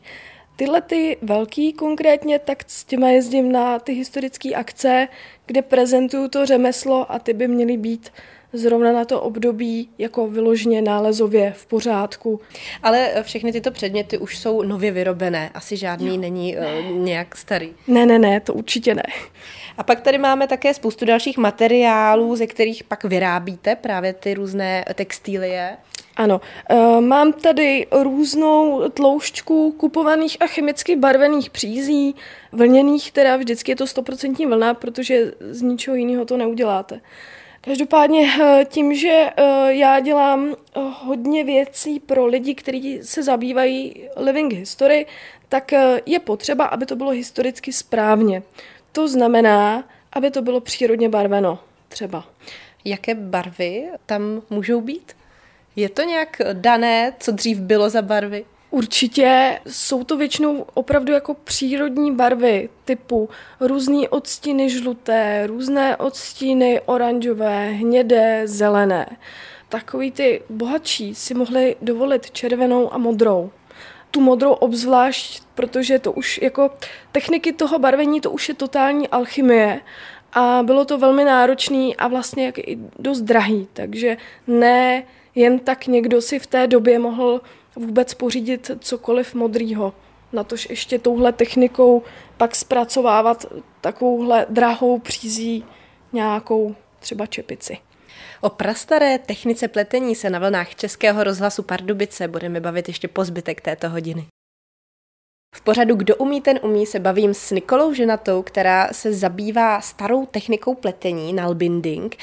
Tyhle 0.56 0.82
ty 0.82 1.18
velký 1.22 1.74
konkrétně, 1.74 2.40
tak 2.40 2.64
s 2.68 2.84
těma 2.84 3.10
jezdím 3.10 3.52
na 3.52 3.80
ty 3.80 3.94
historické 3.94 4.56
akce, 4.56 5.08
kde 5.46 5.62
prezentuju 5.62 6.28
to 6.28 6.46
řemeslo 6.46 7.12
a 7.12 7.20
ty 7.20 7.34
by 7.34 7.48
měly 7.48 7.78
být 7.78 8.12
zrovna 8.54 8.92
na 8.92 9.06
to 9.06 9.22
období 9.22 9.90
jako 9.98 10.28
vyloženě 10.28 10.82
nálezově 10.82 11.54
v 11.58 11.66
pořádku. 11.66 12.40
Ale 12.84 13.12
všechny 13.22 13.52
tyto 13.52 13.72
předměty 13.72 14.18
už 14.18 14.38
jsou 14.38 14.62
nově 14.62 14.92
vyrobené, 14.92 15.50
asi 15.54 15.78
žádný 15.78 16.08
jo. 16.08 16.18
není 16.18 16.56
ne. 16.56 16.80
uh, 16.80 16.98
nějak 16.98 17.36
starý. 17.36 17.74
Ne, 17.88 18.06
ne, 18.06 18.20
ne, 18.20 18.40
to 18.40 18.54
určitě 18.54 18.96
ne. 18.96 19.04
A 19.78 19.84
pak 19.84 20.02
tady 20.02 20.18
máme 20.18 20.48
také 20.48 20.74
spoustu 20.74 21.06
dalších 21.06 21.38
materiálů, 21.38 22.36
ze 22.36 22.48
kterých 22.48 22.84
pak 22.84 23.04
vyrábíte 23.04 23.76
právě 23.76 24.14
ty 24.14 24.34
různé 24.34 24.86
textilie. 24.96 25.78
Ano, 26.18 26.42
uh, 26.72 27.02
mám 27.02 27.34
tady 27.34 27.88
různou 27.92 28.90
tloušťku 28.90 29.72
kupovaných 29.72 30.38
a 30.40 30.48
chemicky 30.48 30.96
barvených 30.96 31.50
přízí, 31.50 32.16
vlněných, 32.52 33.12
teda 33.12 33.38
vždycky 33.38 33.72
je 33.72 33.76
to 33.76 33.86
100% 33.86 34.50
vlna, 34.50 34.74
protože 34.74 35.34
z 35.40 35.62
ničeho 35.62 35.96
jiného 35.96 36.26
to 36.26 36.38
neuděláte. 36.38 37.02
Každopádně 37.62 38.32
eh, 38.42 38.66
tím, 38.66 38.96
že 38.96 39.30
eh, 39.38 39.74
já 39.74 40.00
dělám 40.00 40.56
hodně 40.76 41.44
věcí 41.44 42.00
pro 42.00 42.26
lidi, 42.26 42.56
kteří 42.56 43.00
se 43.04 43.24
zabývají 43.24 44.10
living 44.18 44.54
history, 44.54 45.06
tak 45.50 45.72
je 46.06 46.20
potřeba, 46.20 46.66
aby 46.66 46.86
to 46.86 46.96
bylo 46.96 47.12
historicky 47.12 47.74
správně. 47.74 48.44
To 48.92 49.08
znamená, 49.08 49.84
aby 50.14 50.32
to 50.32 50.42
bylo 50.42 50.60
přírodně 50.60 51.10
barveno 51.10 51.60
třeba. 51.88 52.26
Jaké 52.86 53.16
barvy 53.16 53.90
tam 54.06 54.42
můžou 54.50 54.82
být? 54.82 55.14
Je 55.76 55.90
to 55.90 56.02
nějak 56.02 56.42
dané, 56.54 57.14
co 57.20 57.32
dřív 57.32 57.60
bylo 57.60 57.90
za 57.90 58.02
barvy? 58.02 58.46
Určitě 58.72 59.60
jsou 59.68 60.04
to 60.04 60.18
většinou 60.18 60.66
opravdu 60.74 61.14
jako 61.14 61.34
přírodní 61.34 62.16
barvy 62.16 62.70
typu 62.86 63.30
různé 63.60 64.10
odstíny 64.10 64.70
žluté, 64.70 65.48
různé 65.48 65.98
odstíny 65.98 66.82
oranžové, 66.86 67.70
hnědé, 67.70 68.42
zelené. 68.46 69.18
Takový 69.70 70.12
ty 70.12 70.42
bohatší 70.50 71.16
si 71.16 71.34
mohli 71.34 71.76
dovolit 71.82 72.32
červenou 72.32 72.94
a 72.94 72.98
modrou. 72.98 73.52
Tu 74.12 74.22
modrou 74.22 74.52
obzvlášť, 74.52 75.44
protože 75.56 76.00
to 76.00 76.12
už 76.12 76.40
jako 76.42 76.70
techniky 77.12 77.54
toho 77.54 77.80
barvení, 77.80 78.22
to 78.22 78.32
už 78.32 78.50
je 78.50 78.56
totální 78.56 79.08
alchymie 79.08 79.82
a 80.34 80.64
bylo 80.64 80.86
to 80.86 80.98
velmi 80.98 81.24
náročné 81.24 81.90
a 81.98 82.08
vlastně 82.08 82.46
jak 82.46 82.58
i 82.58 82.78
dost 83.00 83.22
drahý, 83.22 83.68
takže 83.74 84.18
ne 84.48 85.04
jen 85.36 85.60
tak 85.60 85.88
někdo 85.88 86.22
si 86.22 86.40
v 86.40 86.48
té 86.48 86.68
době 86.68 87.00
mohl 87.00 87.42
vůbec 87.76 88.14
pořídit 88.14 88.72
cokoliv 88.80 89.34
modrýho. 89.34 89.94
Natož 90.34 90.70
ještě 90.70 91.00
touhle 91.00 91.34
technikou 91.34 92.04
pak 92.38 92.56
zpracovávat 92.56 93.46
takovouhle 93.82 94.46
drahou 94.50 95.00
přízí 95.00 95.66
nějakou 96.14 96.76
třeba 97.00 97.26
čepici. 97.26 97.78
O 98.42 98.50
prastaré 98.50 99.18
technice 99.20 99.68
pletení 99.68 100.16
se 100.16 100.30
na 100.30 100.40
vlnách 100.40 100.76
Českého 100.76 101.24
rozhlasu 101.24 101.64
Pardubice 101.64 102.28
budeme 102.28 102.60
bavit 102.60 102.88
ještě 102.88 103.08
po 103.08 103.26
zbytek 103.26 103.62
této 103.62 103.90
hodiny. 103.90 104.26
V 105.56 105.62
pořadu 105.62 105.96
Kdo 105.96 106.16
umí, 106.16 106.42
ten 106.42 106.60
umí 106.64 106.86
se 106.86 107.00
bavím 107.00 107.34
s 107.34 107.52
Nikolou 107.52 107.94
Ženatou, 107.94 108.42
která 108.42 108.90
se 108.92 109.14
zabývá 109.14 109.82
starou 109.82 110.26
technikou 110.26 110.76
pletení, 110.76 111.34
nalbinding. 111.34 112.16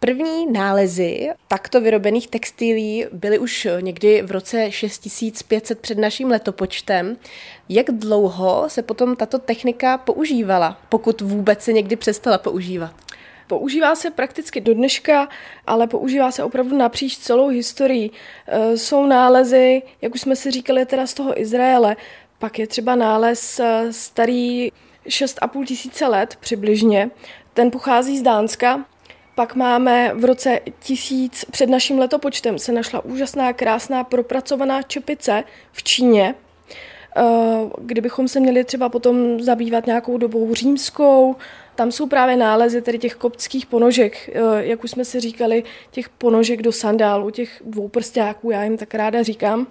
První 0.00 0.52
nálezy 0.52 1.30
takto 1.48 1.80
vyrobených 1.80 2.28
textilí 2.28 3.06
byly 3.12 3.38
už 3.38 3.68
někdy 3.80 4.22
v 4.22 4.30
roce 4.30 4.72
6500 4.72 5.78
před 5.80 5.98
naším 5.98 6.28
letopočtem. 6.28 7.16
Jak 7.68 7.86
dlouho 7.90 8.64
se 8.68 8.82
potom 8.82 9.16
tato 9.16 9.38
technika 9.38 9.98
používala, 9.98 10.80
pokud 10.88 11.20
vůbec 11.20 11.62
se 11.62 11.72
někdy 11.72 11.96
přestala 11.96 12.38
používat? 12.38 12.94
Používá 13.46 13.94
se 13.94 14.10
prakticky 14.10 14.60
do 14.60 14.74
dneška, 14.74 15.28
ale 15.66 15.86
používá 15.86 16.30
se 16.30 16.44
opravdu 16.44 16.76
napříč 16.76 17.18
celou 17.18 17.48
historii. 17.48 18.10
E, 18.46 18.76
jsou 18.76 19.06
nálezy, 19.06 19.82
jak 20.02 20.14
už 20.14 20.20
jsme 20.20 20.36
si 20.36 20.50
říkali, 20.50 20.86
teda 20.86 21.06
z 21.06 21.14
toho 21.14 21.40
Izraele. 21.40 21.96
Pak 22.38 22.58
je 22.58 22.66
třeba 22.66 22.94
nález 22.94 23.60
e, 23.60 23.92
starý 23.92 24.72
6,5 25.06 25.64
tisíce 25.64 26.06
let 26.06 26.36
přibližně. 26.40 27.10
Ten 27.54 27.70
pochází 27.70 28.18
z 28.18 28.22
Dánska 28.22 28.84
pak 29.38 29.54
máme 29.54 30.12
v 30.14 30.24
roce 30.24 30.60
1000 30.78 31.44
před 31.44 31.70
naším 31.70 31.98
letopočtem 31.98 32.58
se 32.58 32.72
našla 32.72 33.04
úžasná, 33.04 33.52
krásná, 33.52 34.04
propracovaná 34.04 34.82
čepice 34.82 35.44
v 35.72 35.82
Číně, 35.82 36.34
eh, 37.16 37.22
kdybychom 37.78 38.28
se 38.28 38.40
měli 38.40 38.64
třeba 38.64 38.88
potom 38.88 39.40
zabývat 39.40 39.86
nějakou 39.86 40.18
dobou 40.18 40.54
římskou, 40.54 41.36
tam 41.74 41.92
jsou 41.92 42.06
právě 42.06 42.36
nálezy 42.36 42.82
tedy 42.82 42.98
těch 42.98 43.14
koptských 43.14 43.66
ponožek, 43.66 44.30
eh, 44.32 44.40
jak 44.58 44.84
už 44.84 44.90
jsme 44.90 45.04
si 45.04 45.20
říkali, 45.20 45.64
těch 45.90 46.08
ponožek 46.08 46.62
do 46.62 46.72
sandálu, 46.72 47.30
těch 47.30 47.62
dvouprstáků, 47.64 48.50
já 48.50 48.64
jim 48.64 48.76
tak 48.76 48.94
ráda 48.94 49.22
říkám. 49.22 49.66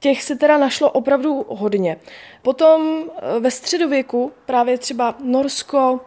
Těch 0.00 0.22
se 0.22 0.36
teda 0.36 0.58
našlo 0.58 0.90
opravdu 0.90 1.46
hodně. 1.48 1.96
Potom 2.42 3.04
eh, 3.08 3.40
ve 3.40 3.50
středověku 3.50 4.32
právě 4.46 4.78
třeba 4.78 5.16
Norsko, 5.24 6.00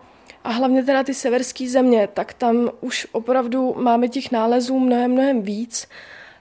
a 0.43 0.49
hlavně 0.49 0.83
teda 0.83 1.03
ty 1.03 1.13
severské 1.13 1.69
země, 1.69 2.09
tak 2.13 2.33
tam 2.33 2.71
už 2.81 3.07
opravdu 3.11 3.75
máme 3.77 4.07
těch 4.07 4.31
nálezů 4.31 4.79
mnohem, 4.79 5.11
mnohem 5.11 5.41
víc. 5.41 5.87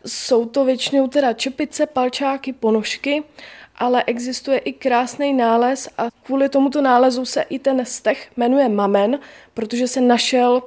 Jsou 0.06 0.44
to 0.46 0.64
většinou 0.64 1.08
teda 1.08 1.32
čepice, 1.32 1.86
palčáky, 1.86 2.52
ponožky, 2.52 3.22
ale 3.76 4.04
existuje 4.06 4.58
i 4.58 4.72
krásný 4.72 5.32
nález 5.32 5.88
a 5.98 6.08
kvůli 6.22 6.48
tomuto 6.48 6.82
nálezu 6.82 7.24
se 7.24 7.42
i 7.42 7.58
ten 7.58 7.84
stech 7.86 8.30
jmenuje 8.36 8.68
Mamen, 8.68 9.18
protože 9.54 9.88
se 9.88 10.00
našel 10.00 10.62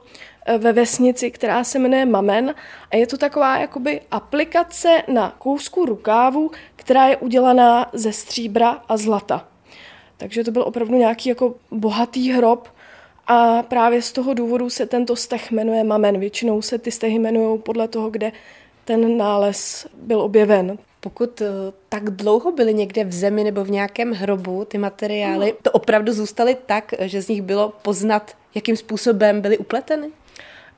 eh, 0.45 0.57
ve 0.57 0.73
vesnici, 0.73 1.31
která 1.31 1.63
se 1.63 1.79
jmenuje 1.79 2.05
Mamen 2.05 2.55
a 2.91 2.95
je 2.95 3.07
to 3.07 3.17
taková 3.17 3.57
jakoby 3.57 4.01
aplikace 4.11 5.03
na 5.07 5.35
kousku 5.37 5.85
rukávu, 5.85 6.51
která 6.75 7.07
je 7.07 7.17
udělaná 7.17 7.89
ze 7.93 8.13
stříbra 8.13 8.83
a 8.89 8.97
zlata. 8.97 9.47
Takže 10.17 10.43
to 10.43 10.51
byl 10.51 10.61
opravdu 10.61 10.95
nějaký 10.97 11.29
jako 11.29 11.55
bohatý 11.71 12.31
hrob, 12.31 12.67
a 13.27 13.63
právě 13.63 14.01
z 14.01 14.11
toho 14.11 14.33
důvodu 14.33 14.69
se 14.69 14.85
tento 14.85 15.15
steh 15.15 15.51
jmenuje 15.51 15.83
Mamen. 15.83 16.19
Většinou 16.19 16.61
se 16.61 16.77
ty 16.77 16.91
stehy 16.91 17.15
jmenují 17.15 17.59
podle 17.59 17.87
toho, 17.87 18.09
kde 18.09 18.31
ten 18.85 19.17
nález 19.17 19.87
byl 19.93 20.21
objeven. 20.21 20.77
Pokud 20.99 21.41
eh, 21.41 21.45
tak 21.89 22.09
dlouho 22.09 22.51
byly 22.51 22.73
někde 22.73 23.03
v 23.03 23.13
zemi 23.13 23.43
nebo 23.43 23.63
v 23.63 23.71
nějakém 23.71 24.11
hrobu 24.11 24.65
ty 24.65 24.77
materiály, 24.77 25.55
to 25.61 25.71
opravdu 25.71 26.13
zůstaly 26.13 26.57
tak, 26.65 26.93
že 26.99 27.21
z 27.21 27.27
nich 27.27 27.41
bylo 27.41 27.73
poznat, 27.81 28.31
jakým 28.55 28.77
způsobem 28.77 29.41
byly 29.41 29.57
upleteny? 29.57 30.11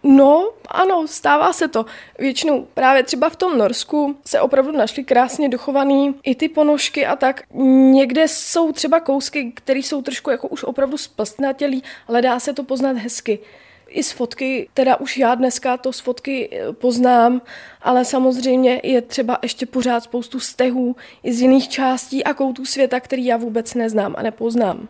No, 0.07 0.49
ano, 0.67 1.07
stává 1.07 1.53
se 1.53 1.67
to. 1.67 1.85
Většinou 2.19 2.67
právě 2.73 3.03
třeba 3.03 3.29
v 3.29 3.35
tom 3.35 3.57
Norsku 3.57 4.17
se 4.25 4.41
opravdu 4.41 4.71
našly 4.71 5.03
krásně 5.03 5.49
dochované 5.49 6.13
i 6.23 6.35
ty 6.35 6.49
ponožky 6.49 7.05
a 7.05 7.15
tak. 7.15 7.43
Někde 7.91 8.27
jsou 8.27 8.71
třeba 8.71 8.99
kousky, 8.99 9.51
které 9.55 9.79
jsou 9.79 10.01
trošku 10.01 10.29
jako 10.29 10.47
už 10.47 10.63
opravdu 10.63 10.97
splstnatělý, 10.97 11.83
ale 12.07 12.21
dá 12.21 12.39
se 12.39 12.53
to 12.53 12.63
poznat 12.63 12.97
hezky. 12.97 13.39
i 13.87 14.03
z 14.03 14.11
fotky, 14.11 14.69
teda 14.73 14.95
už 14.99 15.17
já 15.17 15.35
dneska 15.35 15.77
to 15.77 15.93
z 15.93 15.99
fotky 15.99 16.49
eh, 16.51 16.73
poznám, 16.73 17.41
ale 17.81 18.05
samozřejmě 18.05 18.81
je 18.83 19.01
třeba 19.01 19.39
ještě 19.41 19.65
pořád 19.65 20.03
spoustu 20.03 20.39
stehů 20.39 20.95
i 21.23 21.33
z 21.33 21.41
jiných 21.41 21.69
částí 21.69 22.23
a 22.23 22.33
koutů 22.33 22.65
světa, 22.65 22.99
který 22.99 23.25
já 23.25 23.37
vůbec 23.37 23.73
neznám 23.73 24.15
a 24.17 24.23
nepoznám. 24.23 24.87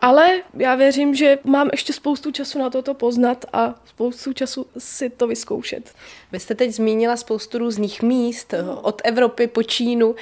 Ale 0.00 0.42
já 0.54 0.74
věřím, 0.74 1.14
že 1.14 1.38
mám 1.44 1.68
ještě 1.72 1.92
spoustu 1.92 2.30
času 2.30 2.58
na 2.58 2.70
toto 2.70 2.94
poznat 2.94 3.44
a 3.52 3.74
spoustu 3.84 4.32
času 4.32 4.66
si 4.78 5.10
to 5.10 5.26
vyzkoušet. 5.26 5.92
Vy 6.32 6.40
jste 6.40 6.54
teď 6.54 6.70
zmínila 6.70 7.16
spoustu 7.16 7.58
různých 7.58 8.02
míst, 8.02 8.54
od 8.82 9.02
Evropy 9.04 9.46
po 9.46 9.62
Čínu. 9.62 10.14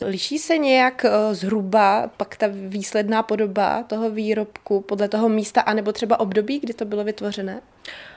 Liší 0.00 0.38
se 0.38 0.58
nějak 0.58 1.04
eh, 1.04 1.34
zhruba 1.34 2.10
pak 2.16 2.36
ta 2.36 2.46
výsledná 2.50 3.22
podoba 3.22 3.82
toho 3.82 4.10
výrobku 4.10 4.80
podle 4.80 5.08
toho 5.08 5.28
místa, 5.28 5.60
anebo 5.60 5.92
třeba 5.92 6.20
období, 6.20 6.58
kdy 6.58 6.74
to 6.74 6.84
bylo 6.84 7.04
vytvořené? 7.04 7.60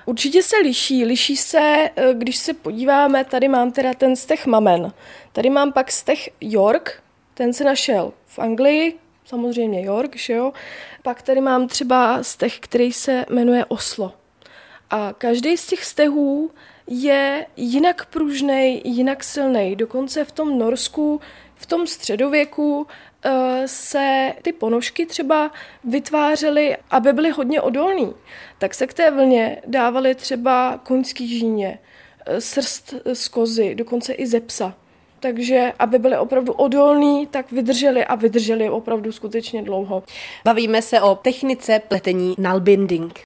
Určitě 0.06 0.44
se 0.44 0.58
liší. 0.58 1.06
Liší 1.06 1.38
se, 1.38 1.90
eh, 1.96 2.14
když 2.14 2.38
se 2.38 2.54
podíváme, 2.54 3.26
tady 3.26 3.48
mám 3.48 3.72
teda 3.72 3.94
ten 3.94 4.16
stech 4.16 4.46
Mamen. 4.46 4.94
Tady 5.34 5.50
mám 5.50 5.74
pak 5.74 5.92
stech 5.92 6.30
York, 6.42 7.04
ten 7.34 7.54
se 7.54 7.64
našel 7.64 8.14
v 8.26 8.40
Anglii, 8.40 9.00
samozřejmě 9.28 9.86
York, 9.86 10.16
že 10.16 10.34
jo. 10.34 10.54
Pak 11.04 11.22
tady 11.22 11.42
mám 11.42 11.68
třeba 11.68 12.24
steh, 12.24 12.60
který 12.60 12.94
se 12.94 13.26
jmenuje 13.30 13.66
Oslo. 13.66 14.14
A 14.90 15.14
každý 15.18 15.58
z 15.58 15.68
těch 15.68 15.86
stehů 15.86 16.52
je 16.88 17.46
jinak 17.58 18.06
pružný, 18.06 18.82
jinak 18.86 19.24
silný. 19.24 19.76
Dokonce 19.76 20.26
v 20.26 20.32
tom 20.32 20.60
Norsku, 20.60 21.22
v 21.56 21.66
tom 21.66 21.88
středověku 21.88 22.88
eh, 23.24 23.64
se 23.66 24.34
ty 24.42 24.54
ponožky 24.54 25.06
třeba 25.06 25.52
vytvářely, 25.84 26.78
aby 26.90 27.14
byly 27.14 27.30
hodně 27.30 27.62
odolný. 27.62 28.14
Tak 28.58 28.74
se 28.74 28.88
k 28.88 28.94
té 28.94 29.12
vlně 29.12 29.62
dávaly 29.66 30.16
třeba 30.16 30.80
koňský 30.84 31.28
žíně, 31.40 31.80
eh, 32.26 32.42
srst 32.42 32.94
z 33.14 33.28
kozy, 33.28 33.76
dokonce 33.76 34.14
i 34.14 34.28
ze 34.28 34.40
psa. 34.40 34.76
Takže 35.20 35.74
aby 35.80 36.00
byly 36.00 36.18
opravdu 36.18 36.54
odolní, 36.54 37.28
tak 37.28 37.52
vydrželi 37.52 38.06
a 38.06 38.16
vydrželi 38.16 38.70
opravdu 38.70 39.12
skutečně 39.12 39.64
dlouho. 39.64 40.04
Bavíme 40.46 40.82
se 40.82 41.02
o 41.02 41.16
technice 41.16 41.82
pletení 41.88 42.36
nalbinding. 42.38 43.20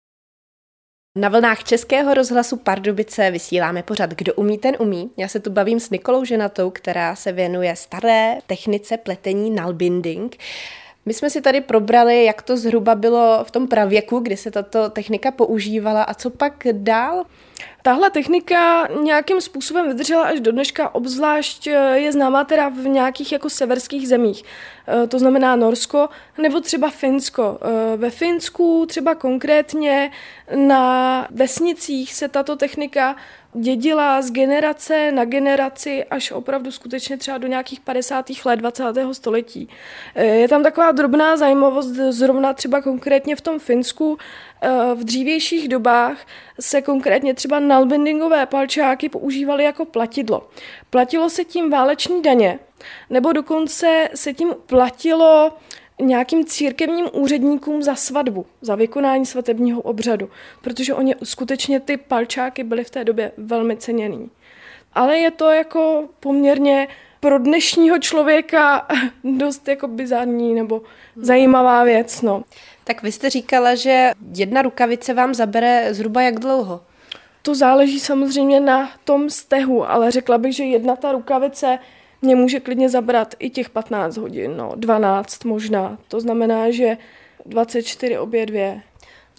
Na 1.18 1.30
vlnách 1.30 1.64
Českého 1.64 2.14
rozhlasu 2.14 2.58
Pardubice 2.58 3.32
vysíláme 3.32 3.84
pořad 3.84 4.10
Kdo 4.10 4.34
umí, 4.34 4.58
ten 4.58 4.76
umí. 4.80 5.12
Já 5.18 5.28
se 5.28 5.40
tu 5.40 5.50
bavím 5.50 5.80
s 5.80 5.90
Nikolou 5.90 6.26
Ženatou, 6.26 6.70
která 6.70 7.16
se 7.16 7.32
věnuje 7.32 7.76
staré 7.76 8.38
technice 8.48 8.98
pletení 8.98 9.52
nalbinding. 9.52 10.38
My 11.06 11.14
jsme 11.14 11.30
si 11.30 11.42
tady 11.42 11.62
probrali, 11.62 12.26
jak 12.26 12.42
to 12.42 12.58
zhruba 12.58 12.96
bylo 12.96 13.44
v 13.44 13.52
tom 13.52 13.68
pravěku, 13.68 14.20
kdy 14.20 14.38
se 14.38 14.52
tato 14.52 14.90
technika 14.90 15.32
používala 15.32 16.04
a 16.04 16.14
co 16.14 16.30
pak 16.30 16.68
dál? 16.72 17.24
Tahle 17.84 18.10
technika 18.10 18.88
nějakým 18.88 19.42
způsobem 19.42 19.88
vydržela 19.88 20.24
až 20.24 20.40
do 20.40 20.52
dneška, 20.52 20.96
obzvlášť 20.96 21.68
eh, 21.68 22.00
je 22.00 22.12
známá 22.12 22.44
teda 22.44 22.70
v 22.70 22.88
nějakých 22.88 23.32
jako 23.32 23.50
severských 23.50 24.08
zemích. 24.08 24.44
Eh, 24.88 25.08
to 25.08 25.20
znamená 25.20 25.56
Norsko 25.56 26.10
nebo 26.38 26.62
třeba 26.62 26.90
Finsko. 26.90 27.60
Eh, 27.62 27.98
ve 27.98 28.10
Finsku 28.10 28.86
třeba 28.90 29.16
konkrétně 29.16 30.12
na 30.56 31.28
vesnicích 31.32 32.14
se 32.14 32.28
tato 32.28 32.56
technika 32.56 33.16
dědila 33.54 34.22
z 34.22 34.32
generace 34.32 35.12
na 35.12 35.26
generaci 35.26 36.04
až 36.04 36.32
opravdu 36.32 36.72
skutečně 36.72 37.18
třeba 37.18 37.38
do 37.38 37.48
nějakých 37.48 37.80
50. 37.80 38.46
let 38.46 38.56
20. 38.56 39.14
století. 39.14 39.70
Je 40.16 40.48
tam 40.48 40.64
taková 40.64 40.92
drobná 40.92 41.38
zajímavost, 41.38 41.88
zrovna 41.88 42.54
třeba 42.54 42.82
konkrétně 42.82 43.36
v 43.36 43.42
tom 43.42 43.60
Finsku, 43.60 44.18
v 44.96 45.04
dřívějších 45.04 45.68
dobách 45.68 46.28
se 46.60 46.82
konkrétně 46.82 47.34
třeba 47.34 47.60
nalbendingové 47.60 48.46
palčáky 48.46 49.10
používaly 49.10 49.64
jako 49.64 49.86
platidlo. 49.86 50.50
Platilo 50.90 51.30
se 51.30 51.44
tím 51.44 51.70
váleční 51.70 52.22
daně, 52.22 52.60
nebo 53.10 53.34
dokonce 53.34 54.10
se 54.16 54.34
tím 54.34 54.54
platilo 54.66 55.54
nějakým 56.02 56.46
církevním 56.46 57.06
úředníkům 57.14 57.84
za 57.84 57.96
svatbu, 57.96 58.46
za 58.62 58.76
vykonání 58.76 59.26
svatebního 59.26 59.82
obřadu, 59.82 60.30
protože 60.62 60.94
oni 60.94 61.16
skutečně 61.24 61.80
ty 61.80 61.98
palčáky 61.98 62.64
byly 62.64 62.84
v 62.84 62.90
té 62.90 63.04
době 63.04 63.32
velmi 63.38 63.78
ceněný. 63.78 64.30
Ale 64.94 65.18
je 65.18 65.32
to 65.32 65.50
jako 65.50 66.10
poměrně 66.20 66.88
pro 67.20 67.40
dnešního 67.40 68.00
člověka 68.00 68.88
dost 69.24 69.68
jako 69.68 69.88
bizarní 69.88 70.54
nebo 70.54 70.82
zajímavá 71.16 71.84
věc. 71.84 72.22
No. 72.22 72.44
Tak 72.92 73.04
vy 73.04 73.12
jste 73.12 73.30
říkala, 73.30 73.76
že 73.76 74.12
jedna 74.36 74.62
rukavice 74.62 75.14
vám 75.14 75.34
zabere 75.34 75.94
zhruba 75.94 76.22
jak 76.22 76.40
dlouho? 76.40 76.82
To 77.42 77.56
záleží 77.56 78.00
samozřejmě 78.00 78.60
na 78.60 78.92
tom 79.04 79.30
stehu, 79.30 79.90
ale 79.90 80.12
řekla 80.12 80.38
bych, 80.38 80.56
že 80.56 80.64
jedna 80.64 80.96
ta 80.96 81.12
rukavice 81.12 81.80
mě 82.22 82.36
může 82.36 82.60
klidně 82.60 82.90
zabrat 82.90 83.36
i 83.40 83.50
těch 83.50 83.70
15 83.70 84.18
hodin, 84.18 84.58
no 84.58 84.72
12 84.76 85.46
možná. 85.46 85.98
To 86.08 86.20
znamená, 86.20 86.72
že 86.72 86.98
24 87.46 88.18
obě 88.18 88.46
dvě. 88.46 88.82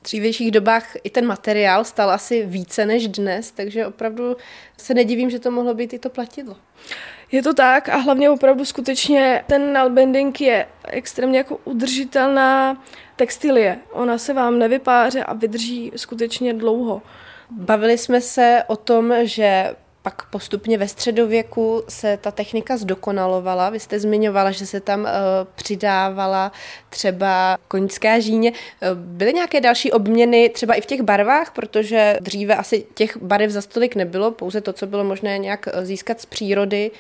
V 0.03 0.05
dřívějších 0.05 0.51
dobách 0.51 0.93
i 1.05 1.11
ten 1.11 1.27
materiál 1.27 1.85
stal 1.85 2.11
asi 2.11 2.47
více 2.47 2.87
než 2.87 3.09
dnes, 3.09 3.51
takže 3.51 3.87
opravdu 3.87 4.37
se 4.79 4.95
nedivím, 4.95 5.31
že 5.31 5.39
to 5.39 5.51
mohlo 5.51 5.75
být 5.75 5.93
i 5.93 5.99
to 5.99 6.11
platidlo. 6.11 6.57
Je 7.33 7.43
to 7.43 7.55
tak 7.55 7.89
a 7.89 7.97
hlavně 7.97 8.31
opravdu 8.31 8.65
skutečně 8.65 9.45
ten 9.47 9.73
nalbending 9.73 10.41
je 10.41 10.67
extrémně 10.89 11.39
jako 11.39 11.61
udržitelná 11.65 12.83
textilie. 13.17 13.79
Ona 13.93 14.19
se 14.19 14.33
vám 14.33 14.59
nevypáře 14.59 15.25
a 15.25 15.33
vydrží 15.33 15.93
skutečně 15.97 16.55
dlouho. 16.55 17.03
Bavili 17.51 17.99
jsme 17.99 18.21
se 18.21 18.63
o 18.67 18.77
tom, 18.77 19.15
že 19.23 19.75
pak 20.03 20.31
postupně 20.31 20.79
ve 20.79 20.89
středověku 20.89 21.83
se 21.89 22.17
ta 22.17 22.31
technika 22.31 22.77
zdokonalovala. 22.77 23.71
Vy 23.71 23.81
jste 23.81 24.01
zmiňovala, 24.01 24.51
že 24.51 24.67
se 24.67 24.81
tam 24.81 25.01
uh, 25.01 25.09
přidávala 25.55 26.53
třeba 26.89 27.59
koňská 27.69 28.19
žíně. 28.19 28.53
Eh, 28.53 28.89
byly 28.95 29.33
nějaké 29.33 29.61
další 29.61 29.93
obměny 29.93 30.49
třeba 30.49 30.75
i 30.75 30.81
v 30.81 30.87
těch 30.87 31.01
barvách, 31.01 31.53
protože 31.53 32.17
dříve 32.21 32.57
asi 32.57 32.87
těch 32.95 33.17
barev 33.17 33.51
za 33.51 33.63
stolik 33.63 33.95
nebylo, 33.95 34.31
pouze 34.31 34.61
to, 34.61 34.73
co 34.73 34.87
bylo 34.87 35.05
možné 35.05 35.39
nějak 35.39 35.69
eh, 35.73 35.87
získat 35.87 36.21
z 36.21 36.27
přírody. 36.27 36.91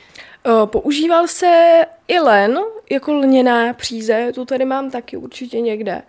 Používal 0.64 1.26
se 1.26 1.80
i 2.08 2.18
len 2.18 2.58
jako 2.90 3.12
lněná 3.12 3.72
příze, 3.72 4.32
tu 4.34 4.44
tady 4.44 4.64
mám 4.64 4.90
taky 4.90 5.16
určitě 5.16 5.60
někde. 5.60 6.02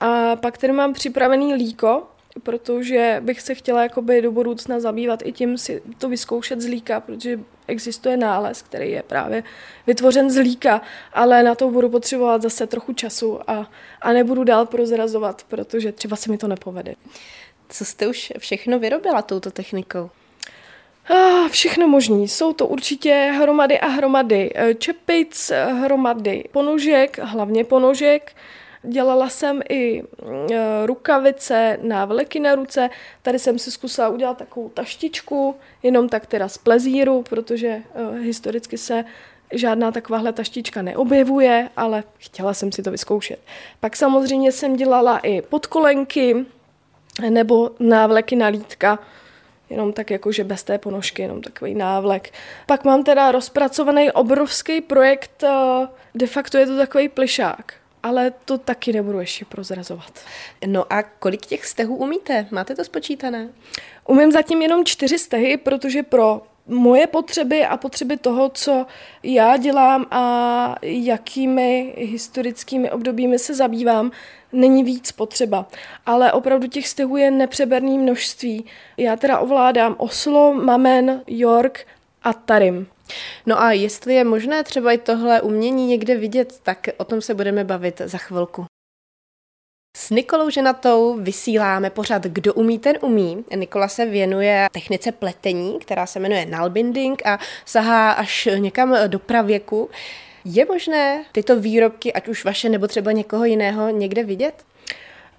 A 0.00 0.36
pak 0.36 0.58
tady 0.58 0.72
mám 0.72 0.92
připravený 0.92 1.54
líko, 1.54 2.02
protože 2.42 3.22
bych 3.24 3.40
se 3.40 3.54
chtěla 3.54 3.82
jakoby 3.82 4.22
do 4.22 4.32
budoucna 4.32 4.80
zabývat 4.80 5.22
i 5.24 5.32
tím 5.32 5.58
si 5.58 5.82
to 5.98 6.08
vyzkoušet 6.08 6.60
z 6.60 6.66
líka, 6.66 7.00
protože 7.00 7.40
existuje 7.66 8.16
nález, 8.16 8.62
který 8.62 8.90
je 8.90 9.02
právě 9.02 9.42
vytvořen 9.86 10.30
z 10.30 10.40
líka, 10.40 10.80
ale 11.12 11.42
na 11.42 11.54
to 11.54 11.70
budu 11.70 11.88
potřebovat 11.88 12.42
zase 12.42 12.66
trochu 12.66 12.92
času 12.92 13.50
a, 13.50 13.70
a 14.02 14.12
nebudu 14.12 14.44
dál 14.44 14.66
prozrazovat, 14.66 15.42
protože 15.48 15.92
třeba 15.92 16.16
se 16.16 16.30
mi 16.30 16.38
to 16.38 16.48
nepovede. 16.48 16.94
Co 17.68 17.84
jste 17.84 18.08
už 18.08 18.32
všechno 18.38 18.78
vyrobila 18.78 19.22
touto 19.22 19.50
technikou? 19.50 20.10
Ah, 21.08 21.48
všechno 21.48 21.88
možný. 21.88 22.28
Jsou 22.28 22.52
to 22.52 22.66
určitě 22.66 23.32
hromady 23.38 23.80
a 23.80 23.86
hromady 23.86 24.50
eh, 24.54 24.74
čepic, 24.74 25.52
hromady 25.82 26.44
ponožek, 26.52 27.18
hlavně 27.18 27.64
ponožek, 27.64 28.36
Dělala 28.88 29.28
jsem 29.28 29.62
i 29.68 30.02
e, 30.02 30.86
rukavice, 30.86 31.78
návleky 31.82 32.40
na 32.40 32.54
ruce. 32.54 32.90
Tady 33.22 33.38
jsem 33.38 33.58
si 33.58 33.70
zkusila 33.70 34.08
udělat 34.08 34.38
takovou 34.38 34.68
taštičku, 34.68 35.56
jenom 35.82 36.08
tak 36.08 36.26
teda 36.26 36.48
z 36.48 36.58
plezíru, 36.58 37.22
protože 37.22 37.68
e, 37.68 37.82
historicky 38.18 38.78
se 38.78 39.04
žádná 39.52 39.92
takováhle 39.92 40.32
taštička 40.32 40.82
neobjevuje, 40.82 41.68
ale 41.76 42.04
chtěla 42.18 42.54
jsem 42.54 42.72
si 42.72 42.82
to 42.82 42.90
vyzkoušet. 42.90 43.38
Pak 43.80 43.96
samozřejmě 43.96 44.52
jsem 44.52 44.76
dělala 44.76 45.18
i 45.18 45.42
podkolenky 45.42 46.46
nebo 47.30 47.70
návleky 47.80 48.36
na 48.36 48.46
lítka, 48.46 48.98
jenom 49.70 49.92
tak 49.92 50.10
jako, 50.10 50.32
že 50.32 50.44
bez 50.44 50.62
té 50.62 50.78
ponožky, 50.78 51.22
jenom 51.22 51.42
takový 51.42 51.74
návlek. 51.74 52.32
Pak 52.66 52.84
mám 52.84 53.04
teda 53.04 53.32
rozpracovaný 53.32 54.12
obrovský 54.12 54.80
projekt, 54.80 55.42
e, 55.42 55.48
de 56.14 56.26
facto 56.26 56.58
je 56.58 56.66
to 56.66 56.76
takový 56.76 57.08
plišák 57.08 57.85
ale 58.06 58.32
to 58.44 58.58
taky 58.58 58.92
nebudu 58.92 59.20
ještě 59.20 59.44
prozrazovat. 59.44 60.20
No 60.66 60.92
a 60.92 61.02
kolik 61.02 61.46
těch 61.46 61.66
stehů 61.66 61.96
umíte? 61.96 62.46
Máte 62.50 62.74
to 62.74 62.84
spočítané? 62.84 63.48
Umím 64.08 64.32
zatím 64.32 64.62
jenom 64.62 64.84
čtyři 64.84 65.18
stehy, 65.18 65.56
protože 65.56 66.02
pro 66.02 66.42
moje 66.66 67.06
potřeby 67.06 67.64
a 67.64 67.76
potřeby 67.76 68.16
toho, 68.16 68.48
co 68.48 68.86
já 69.22 69.56
dělám 69.56 70.06
a 70.10 70.74
jakými 70.82 71.94
historickými 71.96 72.90
obdobími 72.90 73.38
se 73.38 73.54
zabývám, 73.54 74.10
není 74.52 74.84
víc 74.84 75.12
potřeba. 75.12 75.68
Ale 76.06 76.32
opravdu 76.32 76.66
těch 76.66 76.88
stehů 76.88 77.16
je 77.16 77.30
nepřeberné 77.30 77.98
množství. 77.98 78.64
Já 78.96 79.16
teda 79.16 79.38
ovládám 79.38 79.94
Oslo, 79.98 80.54
Mamen, 80.54 81.22
York 81.26 81.86
a 82.22 82.32
Tarim. 82.32 82.86
No 83.46 83.60
a 83.62 83.72
jestli 83.72 84.14
je 84.14 84.24
možné 84.24 84.64
třeba 84.64 84.92
i 84.92 84.98
tohle 84.98 85.40
umění 85.40 85.86
někde 85.86 86.16
vidět, 86.16 86.60
tak 86.62 86.88
o 86.96 87.04
tom 87.04 87.20
se 87.20 87.34
budeme 87.34 87.64
bavit 87.64 88.00
za 88.04 88.18
chvilku. 88.18 88.64
S 89.96 90.10
Nikolou 90.10 90.50
Ženatou 90.50 91.16
vysíláme 91.20 91.90
pořád 91.90 92.22
Kdo 92.22 92.54
umí, 92.54 92.78
ten 92.78 92.96
umí. 93.00 93.44
Nikola 93.56 93.88
se 93.88 94.06
věnuje 94.06 94.68
technice 94.72 95.12
pletení, 95.12 95.78
která 95.78 96.06
se 96.06 96.20
jmenuje 96.20 96.46
nalbinding 96.46 97.26
a 97.26 97.38
sahá 97.64 98.12
až 98.12 98.48
někam 98.58 98.96
do 99.06 99.18
pravěku. 99.18 99.90
Je 100.44 100.64
možné 100.64 101.24
tyto 101.32 101.60
výrobky, 101.60 102.12
ať 102.12 102.28
už 102.28 102.44
vaše 102.44 102.68
nebo 102.68 102.86
třeba 102.86 103.12
někoho 103.12 103.44
jiného, 103.44 103.90
někde 103.90 104.24
vidět? 104.24 104.64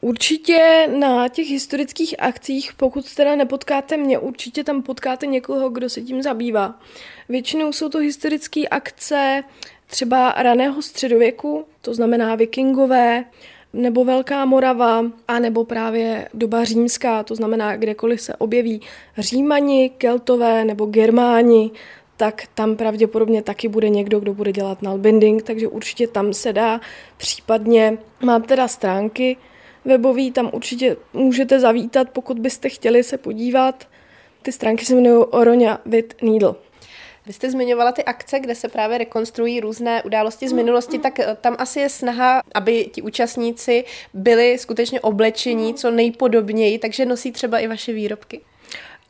Určitě 0.02 0.90
na 1.00 1.28
těch 1.28 1.48
historických 1.48 2.16
akcích, 2.20 2.74
pokud 2.78 3.16
teda 3.16 3.36
nepotkáte 3.36 3.98
mě, 3.98 4.20
určitě 4.20 4.64
tam 4.64 4.82
potkáte 4.82 5.26
někoho, 5.26 5.70
kdo 5.70 5.90
se 5.90 6.02
tím 6.02 6.22
zabývá. 6.24 6.80
Většinou 7.30 7.72
jsou 7.72 7.90
to 7.90 7.98
historické 7.98 8.68
akce 8.68 9.44
třeba 9.88 10.34
raného 10.38 10.82
středověku, 10.82 11.66
to 11.82 11.94
znamená 11.94 12.36
vikingové, 12.36 13.26
nebo 13.74 14.06
Velká 14.06 14.46
Morava, 14.46 15.06
a 15.28 15.40
nebo 15.40 15.66
právě 15.66 16.30
doba 16.34 16.64
římská, 16.64 17.24
to 17.24 17.36
znamená 17.36 17.76
kdekoliv 17.76 18.22
se 18.22 18.36
objeví 18.36 18.82
Římani, 19.18 19.90
Keltové 19.90 20.66
nebo 20.66 20.86
Germáni, 20.86 21.72
tak 22.18 22.44
tam 22.56 22.76
pravděpodobně 22.76 23.42
taky 23.42 23.68
bude 23.68 23.90
někdo, 23.90 24.20
kdo 24.20 24.34
bude 24.34 24.52
dělat 24.52 24.82
nalbinding, 24.82 25.44
takže 25.44 25.68
určitě 25.68 26.08
tam 26.08 26.34
se 26.34 26.54
dá. 26.54 26.82
Případně 27.18 27.98
mám 28.24 28.42
teda 28.42 28.68
stránky 28.68 29.38
webový, 29.86 30.32
tam 30.32 30.50
určitě 30.54 30.98
můžete 31.14 31.60
zavítat, 31.60 32.10
pokud 32.10 32.40
byste 32.40 32.70
chtěli 32.70 33.04
se 33.04 33.18
podívat. 33.18 33.88
Ty 34.42 34.52
stránky 34.52 34.86
se 34.86 34.94
jmenují 34.94 35.26
Oroňa 35.26 35.82
with 35.86 36.22
Needle. 36.22 36.56
Vy 37.28 37.34
jste 37.34 37.52
zmiňovala 37.52 37.92
ty 37.92 38.04
akce, 38.04 38.40
kde 38.40 38.56
se 38.56 38.68
právě 38.68 38.98
rekonstruují 38.98 39.60
různé 39.60 40.04
události 40.04 40.48
z 40.48 40.52
minulosti, 40.52 41.00
tak 41.00 41.20
eh, 41.20 41.38
tam 41.42 41.56
asi 41.60 41.80
je 41.80 41.90
snaha, 41.90 42.42
aby 42.54 42.90
ti 42.94 43.02
účastníci 43.02 43.84
byli 44.14 44.58
skutečně 44.58 45.02
oblečení 45.02 45.74
co 45.74 45.92
nejpodobněji, 45.92 46.80
takže 46.80 47.06
nosí 47.06 47.32
třeba 47.32 47.60
i 47.60 47.68
vaše 47.68 47.94
výrobky. 47.94 48.42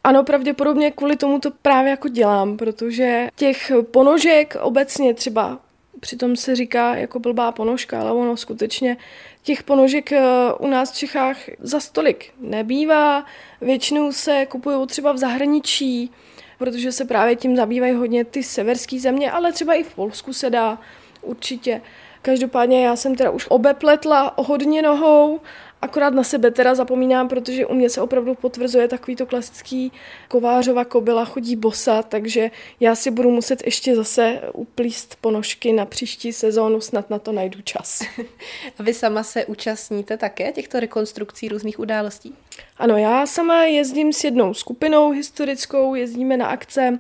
Ano, 0.03 0.23
pravděpodobně 0.23 0.91
kvůli 0.91 1.15
tomu 1.15 1.39
to 1.39 1.51
právě 1.62 1.91
jako 1.91 2.08
dělám, 2.08 2.58
protože 2.58 3.27
těch 3.36 3.71
ponožek 3.91 4.56
obecně 4.62 5.13
třeba 5.13 5.60
přitom 5.99 6.36
se 6.36 6.55
říká 6.55 6.95
jako 6.95 7.19
blbá 7.19 7.51
ponožka, 7.51 8.01
ale 8.01 8.12
ono 8.12 8.38
skutečně 8.38 8.97
těch 9.43 9.63
ponožek 9.63 10.12
eh, 10.12 10.23
u 10.60 10.67
nás 10.67 10.91
v 10.91 10.97
Čechách 10.97 11.38
za 11.60 11.79
stolik 11.79 12.33
nebývá. 12.39 13.25
Většinou 13.62 14.12
se 14.12 14.45
kupují 14.45 14.88
třeba 14.88 15.12
v 15.12 15.17
zahraničí, 15.17 16.12
protože 16.57 16.91
se 16.91 17.05
právě 17.05 17.36
tím 17.36 17.55
zabývají 17.55 17.93
hodně 17.93 18.25
ty 18.25 18.43
severské 18.43 18.99
země, 18.99 19.31
ale 19.31 19.51
třeba 19.51 19.73
i 19.73 19.83
v 19.83 19.95
Polsku 19.95 20.33
se 20.33 20.49
dá 20.49 20.79
určitě. 21.21 21.81
Každopádně 22.21 22.86
já 22.86 22.95
jsem 22.95 23.15
teda 23.15 23.29
už 23.29 23.45
obepletla 23.49 24.33
hodně 24.38 24.81
nohou 24.81 25.39
Akorát 25.81 26.13
na 26.13 26.23
sebe 26.23 26.51
teda 26.51 26.75
zapomínám, 26.75 27.27
protože 27.27 27.65
u 27.65 27.73
mě 27.73 27.89
se 27.89 28.01
opravdu 28.01 28.35
potvrzuje 28.35 28.87
takový 28.87 29.15
to 29.15 29.25
klasický 29.25 29.91
kovářova 30.27 30.85
kobila 30.85 31.25
chodí 31.25 31.55
bosa, 31.55 32.01
takže 32.01 32.51
já 32.79 32.95
si 32.95 33.11
budu 33.11 33.31
muset 33.31 33.65
ještě 33.65 33.95
zase 33.95 34.41
uplíst 34.53 35.15
ponožky 35.21 35.73
na 35.73 35.85
příští 35.85 36.33
sezónu, 36.33 36.81
snad 36.81 37.09
na 37.09 37.19
to 37.19 37.31
najdu 37.31 37.61
čas. 37.61 38.01
A 38.79 38.83
vy 38.83 38.93
sama 38.93 39.23
se 39.23 39.45
účastníte 39.45 40.17
také 40.17 40.51
těchto 40.51 40.79
rekonstrukcí 40.79 41.47
různých 41.47 41.79
událostí? 41.79 42.35
Ano, 42.77 42.97
já 42.97 43.25
sama 43.25 43.63
jezdím 43.63 44.13
s 44.13 44.23
jednou 44.23 44.53
skupinou 44.53 45.11
historickou, 45.11 45.95
jezdíme 45.95 46.37
na 46.37 46.47
akce 46.47 46.99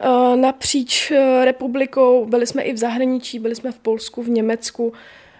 eh, 0.00 0.36
napříč 0.36 1.10
eh, 1.10 1.44
republikou, 1.44 2.26
byli 2.26 2.46
jsme 2.46 2.62
i 2.62 2.72
v 2.72 2.76
zahraničí, 2.76 3.38
byli 3.38 3.54
jsme 3.54 3.72
v 3.72 3.78
Polsku, 3.78 4.22
v 4.22 4.28
Německu, 4.28 4.92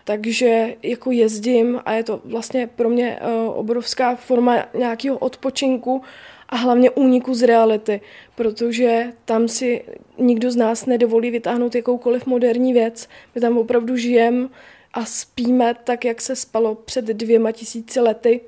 takže 0.09 0.75
jako 0.83 1.11
jezdím 1.11 1.81
a 1.85 1.93
je 1.93 2.05
to 2.05 2.21
vlastně 2.25 2.67
pro 2.67 2.89
mě 2.91 3.21
uh, 3.21 3.59
obrovská 3.59 4.17
forma 4.17 4.65
nějakého 4.75 5.19
odpočinku 5.19 6.03
a 6.49 6.57
hlavně 6.57 6.91
úniku 6.91 7.35
z 7.35 7.43
reality, 7.43 8.01
protože 8.35 9.13
tam 9.25 9.49
si 9.49 9.85
nikdo 10.19 10.51
z 10.51 10.57
nás 10.57 10.87
nedovolí 10.87 11.31
vytáhnout 11.31 11.75
jakoukoliv 11.75 12.27
moderní 12.27 12.73
věc. 12.73 13.09
My 13.35 13.41
tam 13.41 13.59
opravdu 13.59 13.97
žijeme 13.97 14.49
a 14.95 15.05
spíme 15.05 15.75
tak, 15.85 16.05
jak 16.05 16.21
se 16.21 16.37
spalo 16.37 16.75
před 16.75 17.05
dvěma 17.05 17.53
tisíci 17.53 18.01
lety 18.01 18.41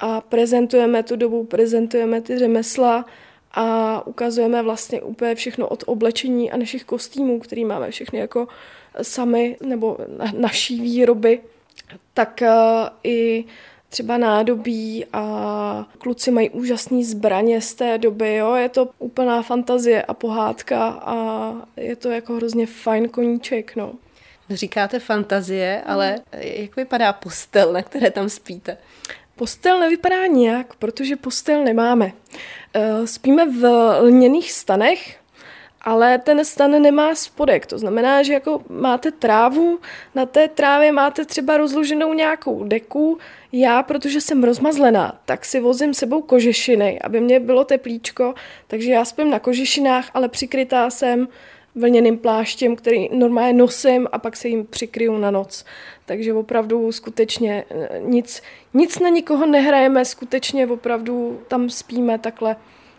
a 0.00 0.20
prezentujeme 0.20 1.02
tu 1.02 1.16
dobu, 1.16 1.44
prezentujeme 1.44 2.20
ty 2.20 2.38
řemesla 2.38 3.04
a 3.52 4.06
ukazujeme 4.06 4.62
vlastně 4.62 5.02
úplně 5.02 5.34
všechno 5.34 5.68
od 5.68 5.84
oblečení 5.86 6.52
a 6.52 6.56
našich 6.56 6.84
kostýmů, 6.84 7.40
který 7.40 7.64
máme 7.64 7.90
všechny 7.90 8.18
jako 8.18 8.48
sami 9.02 9.56
nebo 9.66 9.98
naší 10.38 10.80
výroby, 10.80 11.40
tak 12.14 12.42
eh, 12.42 12.50
i 13.04 13.44
třeba 13.92 14.18
nádobí 14.18 15.04
a 15.12 15.86
kluci 15.98 16.30
mají 16.30 16.50
úžasné 16.50 17.04
zbraně 17.04 17.60
z 17.60 17.74
té 17.74 17.98
doby, 17.98 18.34
jo, 18.34 18.54
je 18.54 18.68
to 18.68 18.88
úplná 18.98 19.42
fantazie 19.42 20.02
a 20.02 20.14
pohádka 20.14 20.86
a 20.88 21.52
je 21.76 21.96
to 21.96 22.10
jako 22.10 22.34
hrozně 22.34 22.66
fajn 22.66 23.08
koníček, 23.08 23.76
no. 23.76 23.92
Říkáte 24.50 24.98
fantazie, 24.98 25.82
ale 25.86 26.20
jak 26.32 26.76
vypadá 26.76 27.12
postel, 27.12 27.72
na 27.72 27.82
které 27.82 28.10
tam 28.10 28.28
spíte? 28.28 28.76
Postel 29.36 29.80
nevypadá 29.80 30.26
nijak, 30.26 30.74
protože 30.74 31.16
postel 31.16 31.64
nemáme. 31.64 32.12
Eh, 32.74 33.06
spíme 33.06 33.46
v 33.46 33.66
lněných 34.00 34.52
stanech, 34.52 35.16
ale 35.80 36.18
ten 36.18 36.44
stan 36.44 36.82
nemá 36.82 37.14
spodek. 37.14 37.66
To 37.66 37.78
znamená, 37.78 38.22
že 38.22 38.32
jako 38.32 38.62
máte 38.68 39.10
trávu, 39.10 39.78
na 40.14 40.26
té 40.26 40.48
trávě 40.48 40.92
máte 40.92 41.24
třeba 41.24 41.56
rozloženou 41.56 42.12
nějakou 42.12 42.64
deku. 42.64 43.18
Já, 43.52 43.82
protože 43.82 44.20
jsem 44.20 44.44
rozmazlená, 44.44 45.20
tak 45.24 45.44
si 45.44 45.60
vozím 45.60 45.94
sebou 45.94 46.22
kožešiny, 46.22 47.00
aby 47.00 47.20
mě 47.20 47.40
bylo 47.40 47.64
teplíčko, 47.64 48.34
takže 48.66 48.92
já 48.92 49.04
spím 49.04 49.30
na 49.30 49.38
kožešinách, 49.38 50.10
ale 50.14 50.28
přikrytá 50.28 50.90
jsem 50.90 51.28
vlněným 51.74 52.18
pláštěm, 52.18 52.76
který 52.76 53.08
normálně 53.12 53.52
nosím 53.52 54.08
a 54.12 54.18
pak 54.18 54.36
se 54.36 54.48
jim 54.48 54.66
přikryju 54.66 55.18
na 55.18 55.30
noc. 55.30 55.64
Takže 56.04 56.32
opravdu 56.32 56.92
skutečně 56.92 57.64
eh, 57.70 58.00
nic, 58.00 58.42
nic 58.74 58.98
na 58.98 59.08
nikoho 59.08 59.46
nehrajeme, 59.46 60.04
skutečně 60.04 60.66
opravdu 60.66 61.40
tam 61.48 61.70
spíme 61.70 62.18
takhle 62.18 62.56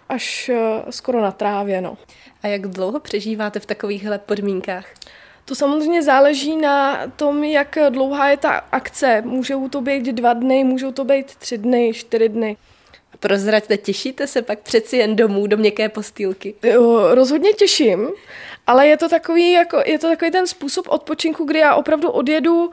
až 0.10 0.50
eh, 0.50 0.82
skoro 0.90 1.22
na 1.22 1.32
trávě. 1.32 1.82
No. 1.82 1.98
A 2.44 2.48
jak 2.48 2.68
dlouho 2.68 3.00
přežíváte 3.00 3.60
v 3.60 3.66
takovýchhle 3.66 4.20
podmínkách? 4.20 4.86
To 5.46 5.56
samozřejmě 5.56 6.04
záleží 6.04 6.58
na 6.58 7.08
tom, 7.08 7.44
jak 7.44 7.78
dlouhá 7.90 8.30
je 8.30 8.38
ta 8.38 8.52
akce. 8.52 9.22
Můžou 9.26 9.70
to 9.70 9.82
být 9.82 10.06
dva 10.06 10.34
dny, 10.34 10.64
můžou 10.64 10.92
to 10.92 11.04
být 11.04 11.36
tři 11.36 11.58
dny, 11.58 11.92
čtyři 11.94 12.30
dny. 12.30 12.58
Prozraďte, 13.24 13.78
těšíte 13.78 14.28
se 14.28 14.42
pak 14.42 14.60
přeci 14.60 14.98
jen 14.98 15.16
domů 15.16 15.48
do 15.48 15.58
měkké 15.58 15.90
postýlky? 15.90 16.56
Jo, 16.64 17.16
rozhodně 17.16 17.54
těším, 17.54 18.10
ale 18.68 18.88
je 18.88 18.98
to 18.98 19.10
takový, 19.10 19.52
jako, 19.52 19.84
je 19.86 20.00
to 20.00 20.08
takový 20.10 20.32
ten 20.32 20.48
způsob 20.48 20.88
odpočinku, 20.90 21.46
kdy 21.46 21.60
já 21.60 21.76
opravdu 21.76 22.10
odjedu 22.10 22.72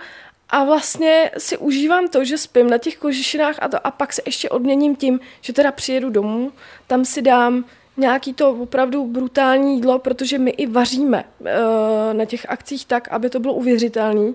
a 0.49 0.65
vlastně 0.65 1.31
si 1.39 1.57
užívám 1.57 2.09
to, 2.09 2.25
že 2.25 2.39
spím 2.39 2.71
na 2.71 2.79
těch 2.79 2.97
kožešinách 2.97 3.57
a, 3.59 3.69
to, 3.69 3.87
a 3.87 3.91
pak 3.91 4.13
se 4.13 4.23
ještě 4.27 4.49
odměním 4.49 4.97
tím, 4.97 5.21
že 5.41 5.53
teda 5.53 5.73
přijedu 5.73 6.11
domů, 6.11 6.53
tam 6.87 7.05
si 7.05 7.23
dám 7.23 7.65
nějaký 7.97 8.35
to 8.35 8.51
opravdu 8.51 9.07
brutální 9.07 9.75
jídlo, 9.75 9.99
protože 9.99 10.39
my 10.39 10.51
i 10.51 10.67
vaříme 10.67 11.25
uh, 11.41 11.47
na 12.13 12.25
těch 12.25 12.47
akcích 12.49 12.87
tak, 12.87 13.09
aby 13.09 13.31
to 13.31 13.41
bylo 13.41 13.55
uvěřitelné. 13.55 14.33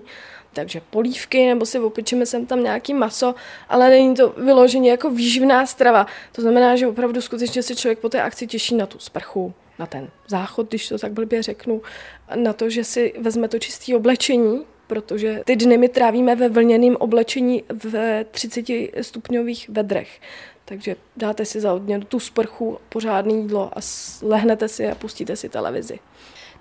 Takže 0.56 0.80
polívky, 0.90 1.46
nebo 1.46 1.66
si 1.66 1.78
opečeme 1.78 2.26
sem 2.26 2.46
tam 2.46 2.62
nějaký 2.62 2.94
maso, 2.94 3.34
ale 3.68 3.90
není 3.90 4.14
to 4.14 4.28
vyloženě 4.28 4.90
jako 4.90 5.10
výživná 5.10 5.66
strava. 5.66 6.06
To 6.32 6.42
znamená, 6.42 6.76
že 6.76 6.86
opravdu 6.86 7.20
skutečně 7.20 7.62
se 7.62 7.74
člověk 7.74 7.98
po 7.98 8.08
té 8.08 8.22
akci 8.22 8.46
těší 8.46 8.74
na 8.74 8.86
tu 8.86 8.98
sprchu, 8.98 9.54
na 9.78 9.86
ten 9.86 10.10
záchod, 10.28 10.68
když 10.68 10.88
to 10.88 10.98
tak 10.98 11.12
blbě 11.12 11.42
řeknu, 11.42 11.82
na 12.34 12.52
to, 12.52 12.70
že 12.70 12.84
si 12.84 13.14
vezme 13.20 13.48
to 13.48 13.58
čisté 13.58 13.96
oblečení, 13.96 14.64
protože 14.86 15.42
ty 15.44 15.56
dny 15.56 15.78
my 15.78 15.88
trávíme 15.88 16.36
ve 16.36 16.48
vlněném 16.48 16.96
oblečení 16.96 17.64
v 17.84 18.24
30 18.30 18.66
stupňových 19.00 19.68
vedrech. 19.68 20.20
Takže 20.64 20.96
dáte 21.16 21.44
si 21.44 21.60
za 21.60 21.74
odměnu 21.74 22.04
tu 22.04 22.20
sprchu, 22.20 22.78
pořádné 22.88 23.32
jídlo 23.32 23.70
a 23.78 23.80
lehnete 24.22 24.68
si 24.68 24.88
a 24.88 24.94
pustíte 24.94 25.36
si 25.36 25.48
televizi 25.48 25.98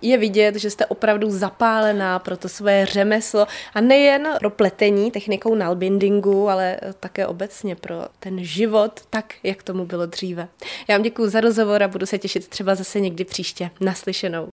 je 0.02 0.18
vidět, 0.18 0.56
že 0.56 0.70
jste 0.70 0.86
opravdu 0.86 1.30
zapálená 1.30 2.20
pro 2.20 2.38
to 2.38 2.50
své 2.50 2.86
řemeslo 2.86 3.48
a 3.74 3.82
nejen 3.82 4.28
pro 4.40 4.50
pletení 4.50 5.12
technikou 5.12 5.56
nalbindingu, 5.56 6.50
ale 6.50 6.78
také 7.00 7.28
obecně 7.28 7.76
pro 7.76 7.96
ten 8.20 8.44
život, 8.44 9.02
tak, 9.10 9.34
jak 9.44 9.64
tomu 9.64 9.86
bylo 9.86 10.06
dříve. 10.06 10.48
Já 10.88 10.96
vám 10.96 11.04
děkuji 11.04 11.30
za 11.30 11.42
rozhovor 11.42 11.84
a 11.84 11.88
budu 11.88 12.06
se 12.06 12.18
těšit 12.18 12.48
třeba 12.48 12.76
zase 12.76 13.00
někdy 13.00 13.26
příště. 13.26 13.70
Naslyšenou. 13.82 14.48